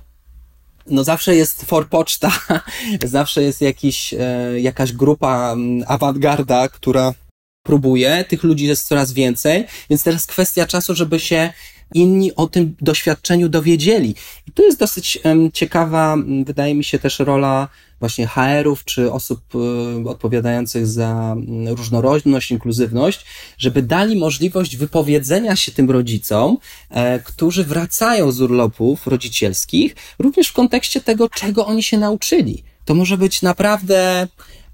no 0.90 1.04
zawsze 1.04 1.36
jest 1.36 1.64
forpoczta, 1.64 2.32
zawsze 3.04 3.42
jest 3.42 3.60
jakiś, 3.60 4.14
e, 4.14 4.60
jakaś 4.60 4.92
grupa 4.92 5.56
awangarda, 5.86 6.68
która 6.68 7.14
próbuje, 7.62 8.24
tych 8.28 8.42
ludzi 8.42 8.64
jest 8.64 8.88
coraz 8.88 9.12
więcej, 9.12 9.64
więc 9.90 10.02
teraz 10.02 10.26
kwestia 10.26 10.66
czasu, 10.66 10.94
żeby 10.94 11.20
się 11.20 11.52
inni 11.94 12.34
o 12.34 12.46
tym 12.46 12.76
doświadczeniu 12.80 13.48
dowiedzieli. 13.48 14.14
I 14.46 14.52
tu 14.52 14.62
jest 14.62 14.78
dosyć 14.78 15.18
ciekawa, 15.52 16.16
wydaje 16.44 16.74
mi 16.74 16.84
się 16.84 16.98
też 16.98 17.18
rola 17.18 17.68
właśnie 18.00 18.26
HR-ów 18.26 18.84
czy 18.84 19.12
osób 19.12 19.40
y, 20.04 20.08
odpowiadających 20.08 20.86
za 20.86 21.36
różnorodność, 21.66 22.50
inkluzywność, 22.50 23.26
żeby 23.58 23.82
dali 23.82 24.16
możliwość 24.16 24.76
wypowiedzenia 24.76 25.56
się 25.56 25.72
tym 25.72 25.90
rodzicom, 25.90 26.58
e, 26.90 27.18
którzy 27.18 27.64
wracają 27.64 28.32
z 28.32 28.40
urlopów 28.40 29.06
rodzicielskich, 29.06 29.96
również 30.18 30.48
w 30.48 30.52
kontekście 30.52 31.00
tego, 31.00 31.28
czego 31.28 31.66
oni 31.66 31.82
się 31.82 31.98
nauczyli. 31.98 32.62
To 32.84 32.94
może 32.94 33.18
być 33.18 33.42
naprawdę 33.42 34.28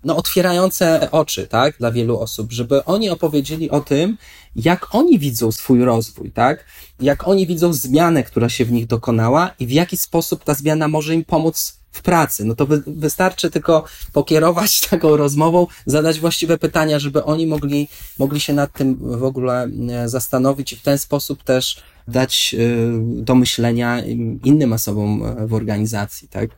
no, 0.05 0.17
otwierające 0.17 1.11
oczy, 1.11 1.47
tak, 1.47 1.79
dla 1.79 1.93
wielu 1.93 2.21
osób, 2.21 2.53
żeby 2.53 2.85
oni 2.85 3.11
opowiedzieli 3.11 3.71
o 3.71 3.81
tym, 3.81 4.17
jak 4.57 4.95
oni 4.95 5.19
widzą 5.19 5.53
swój 5.53 5.85
rozwój, 5.85 6.31
tak, 6.31 6.65
jak 7.01 7.29
oni 7.29 7.47
widzą 7.47 7.73
zmianę, 7.73 8.23
która 8.23 8.49
się 8.49 8.65
w 8.65 8.73
nich 8.73 8.87
dokonała 8.87 9.51
i 9.59 9.67
w 9.67 9.71
jaki 9.71 9.97
sposób 9.97 10.45
ta 10.45 10.55
zmiana 10.55 10.89
może 10.89 11.15
im 11.15 11.25
pomóc 11.25 11.82
w 11.93 12.03
pracy. 12.03 12.45
No 12.45 12.55
to 12.55 12.67
wy, 12.67 12.83
wystarczy 12.87 13.51
tylko 13.51 13.85
pokierować 14.13 14.81
taką 14.91 15.17
rozmową, 15.17 15.67
zadać 15.87 16.21
właściwe 16.21 16.59
pytania, 16.59 16.99
żeby 16.99 17.25
oni 17.25 17.47
mogli, 17.47 17.89
mogli 18.19 18.41
się 18.41 18.53
nad 18.53 18.73
tym 18.73 19.19
w 19.19 19.25
ogóle 19.25 19.69
e, 19.91 20.09
zastanowić 20.09 20.73
i 20.73 20.77
w 20.77 20.83
ten 20.83 20.99
sposób 20.99 21.43
też 21.43 21.83
dać 22.09 22.55
e, 22.55 22.59
do 23.03 23.35
myślenia 23.35 24.01
innym 24.45 24.73
osobom 24.73 25.23
e, 25.25 25.47
w 25.47 25.55
organizacji, 25.55 26.29
tak? 26.29 26.51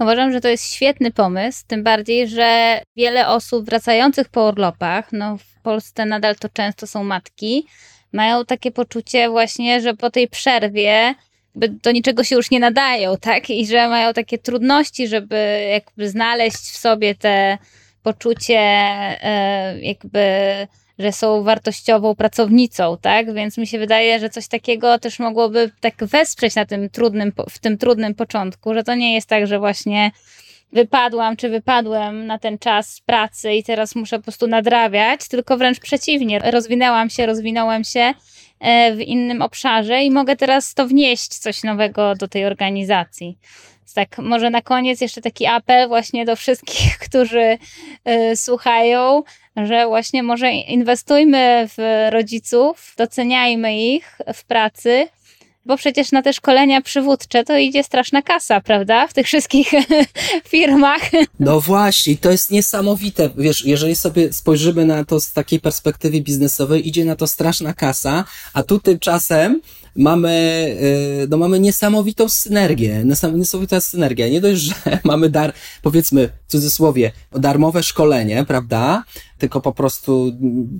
Uważam, 0.00 0.32
że 0.32 0.40
to 0.40 0.48
jest 0.48 0.64
świetny 0.64 1.10
pomysł, 1.10 1.64
tym 1.66 1.84
bardziej, 1.84 2.28
że 2.28 2.80
wiele 2.96 3.28
osób 3.28 3.64
wracających 3.66 4.28
po 4.28 4.48
urlopach, 4.48 5.12
no 5.12 5.36
w 5.38 5.62
Polsce 5.62 6.06
nadal 6.06 6.36
to 6.36 6.48
często 6.48 6.86
są 6.86 7.04
matki, 7.04 7.66
mają 8.12 8.44
takie 8.44 8.70
poczucie 8.70 9.30
właśnie, 9.30 9.80
że 9.80 9.94
po 9.94 10.10
tej 10.10 10.28
przerwie 10.28 11.14
do 11.56 11.90
niczego 11.92 12.24
się 12.24 12.36
już 12.36 12.50
nie 12.50 12.60
nadają, 12.60 13.16
tak? 13.16 13.50
I 13.50 13.66
że 13.66 13.88
mają 13.88 14.12
takie 14.12 14.38
trudności, 14.38 15.08
żeby 15.08 15.68
jakby 15.70 16.08
znaleźć 16.08 16.56
w 16.56 16.76
sobie 16.76 17.14
te 17.14 17.58
poczucie 18.02 18.58
e, 18.58 19.80
jakby 19.80 20.20
że 20.98 21.12
są 21.12 21.42
wartościową 21.42 22.14
pracownicą, 22.14 22.96
tak? 23.00 23.34
Więc 23.34 23.58
mi 23.58 23.66
się 23.66 23.78
wydaje, 23.78 24.20
że 24.20 24.30
coś 24.30 24.48
takiego 24.48 24.98
też 24.98 25.18
mogłoby 25.18 25.70
tak 25.80 25.94
wesprzeć 26.04 26.54
na 26.54 26.66
tym 26.66 26.90
trudnym, 26.90 27.32
w 27.50 27.58
tym 27.58 27.78
trudnym 27.78 28.14
początku, 28.14 28.74
że 28.74 28.82
to 28.82 28.94
nie 28.94 29.14
jest 29.14 29.28
tak, 29.28 29.46
że 29.46 29.58
właśnie 29.58 30.10
wypadłam 30.72 31.36
czy 31.36 31.48
wypadłem 31.48 32.26
na 32.26 32.38
ten 32.38 32.58
czas 32.58 33.00
pracy 33.06 33.52
i 33.52 33.64
teraz 33.64 33.94
muszę 33.94 34.16
po 34.16 34.22
prostu 34.22 34.46
nadrabiać, 34.46 35.28
tylko 35.28 35.56
wręcz 35.56 35.80
przeciwnie. 35.80 36.38
Rozwinęłam 36.38 37.10
się, 37.10 37.26
rozwinąłem 37.26 37.84
się 37.84 38.14
w 38.96 39.00
innym 39.00 39.42
obszarze 39.42 40.02
i 40.02 40.10
mogę 40.10 40.36
teraz 40.36 40.74
to 40.74 40.86
wnieść 40.86 41.28
coś 41.28 41.62
nowego 41.62 42.14
do 42.14 42.28
tej 42.28 42.44
organizacji. 42.44 43.38
Tak, 43.96 44.18
może 44.18 44.50
na 44.50 44.62
koniec 44.62 45.00
jeszcze 45.00 45.22
taki 45.22 45.46
apel 45.46 45.88
właśnie 45.88 46.24
do 46.24 46.36
wszystkich, 46.36 46.98
którzy 47.08 47.58
y, 48.08 48.36
słuchają, 48.36 49.22
że 49.56 49.86
właśnie 49.86 50.22
może 50.22 50.52
inwestujmy 50.52 51.68
w 51.76 52.08
rodziców, 52.10 52.94
doceniajmy 52.98 53.78
ich 53.78 54.18
w 54.34 54.44
pracy, 54.44 55.08
bo 55.66 55.76
przecież 55.76 56.12
na 56.12 56.22
te 56.22 56.32
szkolenia 56.32 56.80
przywódcze 56.80 57.44
to 57.44 57.58
idzie 57.58 57.84
straszna 57.84 58.22
kasa, 58.22 58.60
prawda? 58.60 59.06
W 59.06 59.12
tych 59.12 59.26
wszystkich 59.26 59.70
firmach. 60.48 61.02
No 61.40 61.60
właśnie, 61.60 62.16
to 62.16 62.30
jest 62.30 62.50
niesamowite. 62.50 63.30
Wiesz, 63.36 63.64
jeżeli 63.64 63.96
sobie 63.96 64.32
spojrzymy 64.32 64.84
na 64.84 65.04
to 65.04 65.20
z 65.20 65.32
takiej 65.32 65.60
perspektywy 65.60 66.20
biznesowej, 66.20 66.88
idzie 66.88 67.04
na 67.04 67.16
to 67.16 67.26
straszna 67.26 67.74
kasa, 67.74 68.24
a 68.54 68.62
tu 68.62 68.78
tymczasem 68.80 69.60
mamy, 69.96 70.66
y, 71.22 71.28
no 71.28 71.36
mamy 71.36 71.60
niesamowitą 71.60 72.28
synergię, 72.28 73.04
niesamowita 73.34 73.80
synergia. 73.80 74.28
Nie 74.28 74.40
dość, 74.40 74.62
że 74.62 74.74
mamy 75.04 75.28
dar, 75.28 75.52
powiedzmy 75.82 76.28
w 76.46 76.50
cudzysłowie, 76.50 77.12
darmowe 77.32 77.82
szkolenie, 77.82 78.44
prawda? 78.44 79.04
Tylko 79.38 79.60
po 79.60 79.72
prostu 79.72 80.32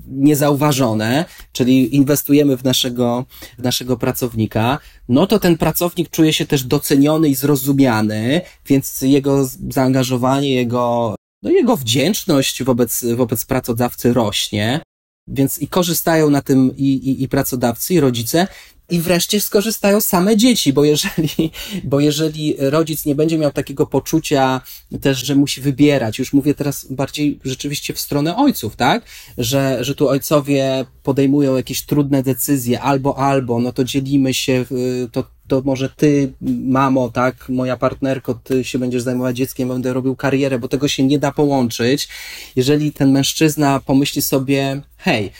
niezauważone, 0.08 1.24
czyli 1.52 1.96
inwestujemy 1.96 2.56
w 2.56 2.64
naszego, 2.64 3.24
w 3.58 3.62
naszego 3.62 3.96
pracownika, 3.96 4.78
no 5.08 5.26
to 5.26 5.38
ten 5.38 5.58
pracownik 5.58 6.10
czuje 6.10 6.32
się 6.32 6.46
też 6.46 6.64
doceniony 6.64 7.28
i 7.28 7.34
zrozumiany, 7.34 8.40
więc 8.66 9.02
jego 9.02 9.48
zaangażowanie, 9.68 10.54
jego, 10.54 11.14
no 11.42 11.50
jego 11.50 11.76
wdzięczność 11.76 12.62
wobec, 12.62 13.04
wobec 13.16 13.44
pracodawcy 13.44 14.12
rośnie. 14.12 14.80
Więc 15.28 15.58
i 15.58 15.68
korzystają 15.68 16.30
na 16.30 16.42
tym 16.42 16.76
i, 16.76 16.84
i, 16.84 17.22
i 17.22 17.28
pracodawcy, 17.28 17.94
i 17.94 18.00
rodzice, 18.00 18.46
i 18.90 19.00
wreszcie 19.00 19.40
skorzystają 19.40 20.00
same 20.00 20.36
dzieci, 20.36 20.72
bo 20.72 20.84
jeżeli, 20.84 21.50
bo 21.84 22.00
jeżeli 22.00 22.54
rodzic 22.58 23.06
nie 23.06 23.14
będzie 23.14 23.38
miał 23.38 23.52
takiego 23.52 23.86
poczucia 23.86 24.60
też, 25.00 25.26
że 25.26 25.34
musi 25.34 25.60
wybierać, 25.60 26.18
już 26.18 26.32
mówię 26.32 26.54
teraz 26.54 26.86
bardziej 26.90 27.40
rzeczywiście 27.44 27.94
w 27.94 28.00
stronę 28.00 28.36
ojców, 28.36 28.76
tak? 28.76 29.04
Że, 29.38 29.84
że 29.84 29.94
tu 29.94 30.08
ojcowie 30.08 30.84
podejmują 31.02 31.56
jakieś 31.56 31.82
trudne 31.82 32.22
decyzje, 32.22 32.80
albo, 32.80 33.18
albo, 33.18 33.60
no 33.60 33.72
to 33.72 33.84
dzielimy 33.84 34.34
się, 34.34 34.64
to, 35.12 35.24
to 35.48 35.62
może 35.64 35.88
ty, 35.88 36.32
mamo, 36.66 37.08
tak, 37.10 37.48
moja 37.48 37.76
partnerko, 37.76 38.34
ty 38.34 38.64
się 38.64 38.78
będziesz 38.78 39.02
zajmować 39.02 39.36
dzieckiem, 39.36 39.68
będę 39.68 39.92
robił 39.92 40.16
karierę, 40.16 40.58
bo 40.58 40.68
tego 40.68 40.88
się 40.88 41.02
nie 41.02 41.18
da 41.18 41.32
połączyć. 41.32 42.08
Jeżeli 42.56 42.92
ten 42.92 43.12
mężczyzna 43.12 43.80
pomyśli 43.86 44.22
sobie, 44.22 44.82
hej, 44.96 45.32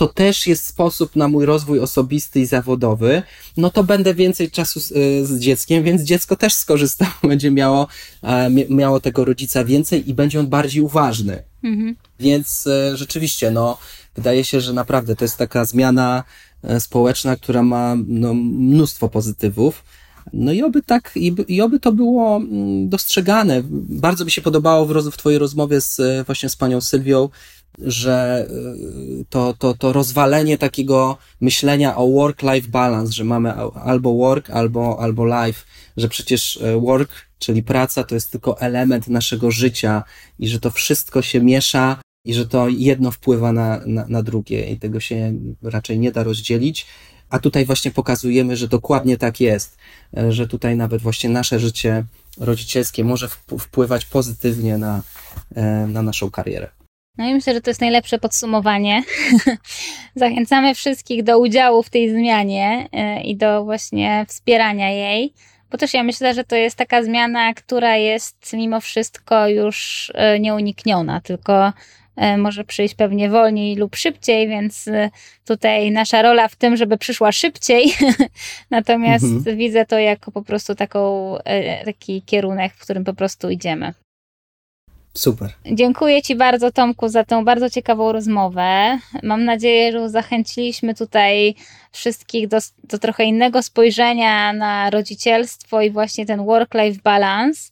to 0.00 0.08
też 0.08 0.46
jest 0.46 0.66
sposób 0.66 1.16
na 1.16 1.28
mój 1.28 1.46
rozwój 1.46 1.80
osobisty 1.80 2.40
i 2.40 2.46
zawodowy, 2.46 3.22
no 3.56 3.70
to 3.70 3.84
będę 3.84 4.14
więcej 4.14 4.50
czasu 4.50 4.80
z, 4.80 4.90
y, 4.90 5.26
z 5.26 5.38
dzieckiem, 5.38 5.84
więc 5.84 6.02
dziecko 6.02 6.36
też 6.36 6.54
skorzystało, 6.54 7.12
będzie 7.22 7.50
miało, 7.50 7.86
e, 8.22 8.50
miało 8.50 9.00
tego 9.00 9.24
rodzica 9.24 9.64
więcej 9.64 10.10
i 10.10 10.14
będzie 10.14 10.40
on 10.40 10.46
bardziej 10.46 10.82
uważny. 10.82 11.42
Mhm. 11.64 11.96
Więc 12.20 12.66
e, 12.66 12.96
rzeczywiście, 12.96 13.50
no, 13.50 13.78
wydaje 14.14 14.44
się, 14.44 14.60
że 14.60 14.72
naprawdę 14.72 15.16
to 15.16 15.24
jest 15.24 15.36
taka 15.36 15.64
zmiana 15.64 16.24
e, 16.62 16.80
społeczna, 16.80 17.36
która 17.36 17.62
ma 17.62 17.96
no, 18.06 18.34
mnóstwo 18.34 19.08
pozytywów. 19.08 19.84
No 20.32 20.52
i 20.52 20.62
oby 20.62 20.82
tak, 20.82 21.12
i, 21.16 21.34
i 21.48 21.60
oby 21.60 21.80
to 21.80 21.92
było 21.92 22.36
mm, 22.36 22.88
dostrzegane. 22.88 23.62
Bardzo 23.88 24.24
mi 24.24 24.30
się 24.30 24.42
podobało 24.42 24.86
w, 24.86 24.90
roz, 24.90 25.08
w 25.08 25.16
Twojej 25.16 25.38
rozmowie 25.38 25.80
z 25.80 26.26
właśnie 26.26 26.48
z 26.48 26.56
panią 26.56 26.80
Sylwią, 26.80 27.28
że 27.82 28.46
y, 29.20 29.24
to, 29.28 29.54
to, 29.58 29.74
to 29.74 29.92
rozwalenie 29.92 30.58
takiego 30.58 31.18
myślenia 31.40 31.96
o 31.96 32.06
work-life 32.06 32.68
balance, 32.68 33.12
że 33.12 33.24
mamy 33.24 33.52
albo 33.74 34.14
work, 34.14 34.50
albo, 34.50 35.00
albo 35.00 35.26
life, 35.26 35.64
że 35.96 36.08
przecież 36.08 36.56
y, 36.56 36.80
work, 36.80 37.10
czyli 37.38 37.62
praca, 37.62 38.04
to 38.04 38.14
jest 38.14 38.30
tylko 38.30 38.60
element 38.60 39.08
naszego 39.08 39.50
życia 39.50 40.02
i 40.38 40.48
że 40.48 40.60
to 40.60 40.70
wszystko 40.70 41.22
się 41.22 41.40
miesza 41.40 42.00
i 42.24 42.34
że 42.34 42.46
to 42.46 42.68
jedno 42.68 43.10
wpływa 43.10 43.52
na, 43.52 43.80
na, 43.86 44.06
na 44.08 44.22
drugie 44.22 44.70
i 44.70 44.78
tego 44.78 45.00
się 45.00 45.32
raczej 45.62 45.98
nie 45.98 46.12
da 46.12 46.22
rozdzielić. 46.22 46.86
A 47.30 47.38
tutaj 47.38 47.64
właśnie 47.64 47.90
pokazujemy, 47.90 48.56
że 48.56 48.68
dokładnie 48.68 49.16
tak 49.16 49.40
jest, 49.40 49.76
y, 50.18 50.32
że 50.32 50.46
tutaj 50.48 50.76
nawet 50.76 51.02
właśnie 51.02 51.30
nasze 51.30 51.60
życie 51.60 52.04
rodzicielskie 52.38 53.04
może 53.04 53.28
wpływać 53.58 54.04
pozytywnie 54.04 54.78
na, 54.78 55.02
na 55.88 56.02
naszą 56.02 56.30
karierę. 56.30 56.79
No 57.18 57.28
i 57.28 57.34
myślę, 57.34 57.54
że 57.54 57.60
to 57.60 57.70
jest 57.70 57.80
najlepsze 57.80 58.18
podsumowanie. 58.18 59.02
Zachęcamy 60.14 60.74
wszystkich 60.74 61.22
do 61.22 61.38
udziału 61.38 61.82
w 61.82 61.90
tej 61.90 62.10
zmianie 62.10 62.88
e, 62.92 63.22
i 63.22 63.36
do 63.36 63.64
właśnie 63.64 64.24
wspierania 64.28 64.90
jej, 64.90 65.32
bo 65.70 65.78
też 65.78 65.94
ja 65.94 66.02
myślę, 66.02 66.34
że 66.34 66.44
to 66.44 66.56
jest 66.56 66.76
taka 66.76 67.02
zmiana, 67.02 67.54
która 67.54 67.96
jest 67.96 68.52
mimo 68.52 68.80
wszystko 68.80 69.48
już 69.48 70.10
e, 70.14 70.40
nieunikniona, 70.40 71.20
tylko 71.20 71.72
e, 72.16 72.36
może 72.36 72.64
przyjść 72.64 72.94
pewnie 72.94 73.30
wolniej 73.30 73.76
lub 73.76 73.96
szybciej, 73.96 74.48
więc 74.48 74.88
tutaj 75.46 75.90
nasza 75.90 76.22
rola 76.22 76.48
w 76.48 76.56
tym, 76.56 76.76
żeby 76.76 76.98
przyszła 76.98 77.32
szybciej. 77.32 77.94
Natomiast 78.70 79.24
mhm. 79.24 79.56
widzę 79.56 79.86
to 79.86 79.98
jako 79.98 80.32
po 80.32 80.42
prostu 80.42 80.74
taką, 80.74 81.34
taki 81.84 82.22
kierunek, 82.22 82.74
w 82.74 82.80
którym 82.80 83.04
po 83.04 83.14
prostu 83.14 83.50
idziemy. 83.50 83.94
Super. 85.14 85.52
Dziękuję 85.72 86.22
Ci 86.22 86.36
bardzo, 86.36 86.72
Tomku, 86.72 87.08
za 87.08 87.24
tą 87.24 87.44
bardzo 87.44 87.70
ciekawą 87.70 88.12
rozmowę. 88.12 88.98
Mam 89.22 89.44
nadzieję, 89.44 89.92
że 89.92 90.08
zachęciliśmy 90.08 90.94
tutaj 90.94 91.54
wszystkich 91.92 92.48
do, 92.48 92.58
do 92.84 92.98
trochę 92.98 93.24
innego 93.24 93.62
spojrzenia 93.62 94.52
na 94.52 94.90
rodzicielstwo 94.90 95.82
i 95.82 95.90
właśnie 95.90 96.26
ten 96.26 96.44
work-life 96.44 97.00
balance. 97.04 97.70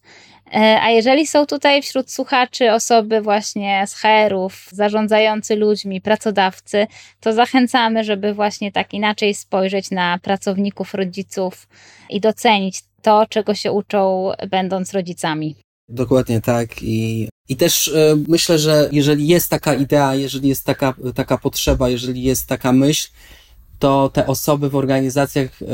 E, 0.54 0.80
a 0.82 0.90
jeżeli 0.90 1.26
są 1.26 1.46
tutaj 1.46 1.82
wśród 1.82 2.10
słuchaczy 2.10 2.72
osoby 2.72 3.20
właśnie 3.20 3.84
z 3.86 3.94
HR-ów, 3.94 4.68
zarządzający 4.72 5.56
ludźmi, 5.56 6.00
pracodawcy, 6.00 6.86
to 7.20 7.32
zachęcamy, 7.32 8.04
żeby 8.04 8.34
właśnie 8.34 8.72
tak 8.72 8.94
inaczej 8.94 9.34
spojrzeć 9.34 9.90
na 9.90 10.18
pracowników, 10.22 10.94
rodziców 10.94 11.68
i 12.10 12.20
docenić 12.20 12.82
to, 13.02 13.26
czego 13.26 13.54
się 13.54 13.72
uczą, 13.72 14.30
będąc 14.50 14.94
rodzicami. 14.94 15.67
Dokładnie 15.88 16.40
tak 16.40 16.82
i, 16.82 17.28
i 17.48 17.56
też 17.56 17.88
e, 17.88 18.16
myślę, 18.28 18.58
że 18.58 18.88
jeżeli 18.92 19.28
jest 19.28 19.50
taka 19.50 19.74
idea, 19.74 20.14
jeżeli 20.14 20.48
jest 20.48 20.64
taka, 20.64 20.94
taka 21.14 21.38
potrzeba, 21.38 21.88
jeżeli 21.88 22.22
jest 22.22 22.46
taka 22.46 22.72
myśl, 22.72 23.08
to 23.78 24.08
te 24.08 24.26
osoby 24.26 24.70
w 24.70 24.76
organizacjach, 24.76 25.62
e, 25.62 25.66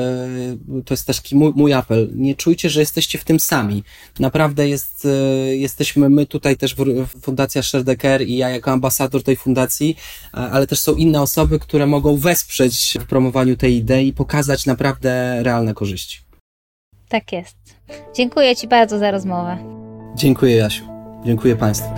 to 0.85 0.95
jest 0.95 1.07
też 1.07 1.17
taki 1.17 1.37
mój, 1.37 1.53
mój 1.57 1.73
apel, 1.73 2.11
nie 2.15 2.35
czujcie, 2.35 2.71
że 2.71 2.81
jesteście 2.81 3.19
w 3.19 3.25
tym 3.25 3.41
sami. 3.41 3.85
Naprawdę 4.19 4.69
jest, 4.69 5.05
e, 5.05 5.09
jesteśmy 5.57 6.09
my 6.09 6.27
tutaj 6.27 6.57
też 6.57 6.77
Fundacja 7.23 7.63
Sherdecker 7.63 8.23
i 8.23 8.37
ja 8.37 8.51
jako 8.51 8.71
ambasador 8.71 9.23
tej 9.23 9.37
fundacji, 9.37 9.97
ale 10.33 10.67
też 10.67 10.81
są 10.81 10.95
inne 10.95 11.23
osoby, 11.23 11.59
które 11.59 11.87
mogą 11.87 12.17
wesprzeć 12.17 12.99
w 13.01 13.07
promowaniu 13.07 13.57
tej 13.57 13.77
idei 13.77 14.09
i 14.09 14.13
pokazać 14.13 14.67
naprawdę 14.67 15.43
realne 15.43 15.75
korzyści. 15.75 16.21
Tak 17.09 17.33
jest. 17.33 17.57
Dziękuję 18.17 18.57
Ci 18.57 18.69
bardzo 18.69 18.99
za 18.99 19.11
rozmowę. 19.11 19.74
Dziękuję, 20.15 20.57
Jasiu. 20.57 20.85
Dziękuję 21.25 21.57
Państwu. 21.57 21.89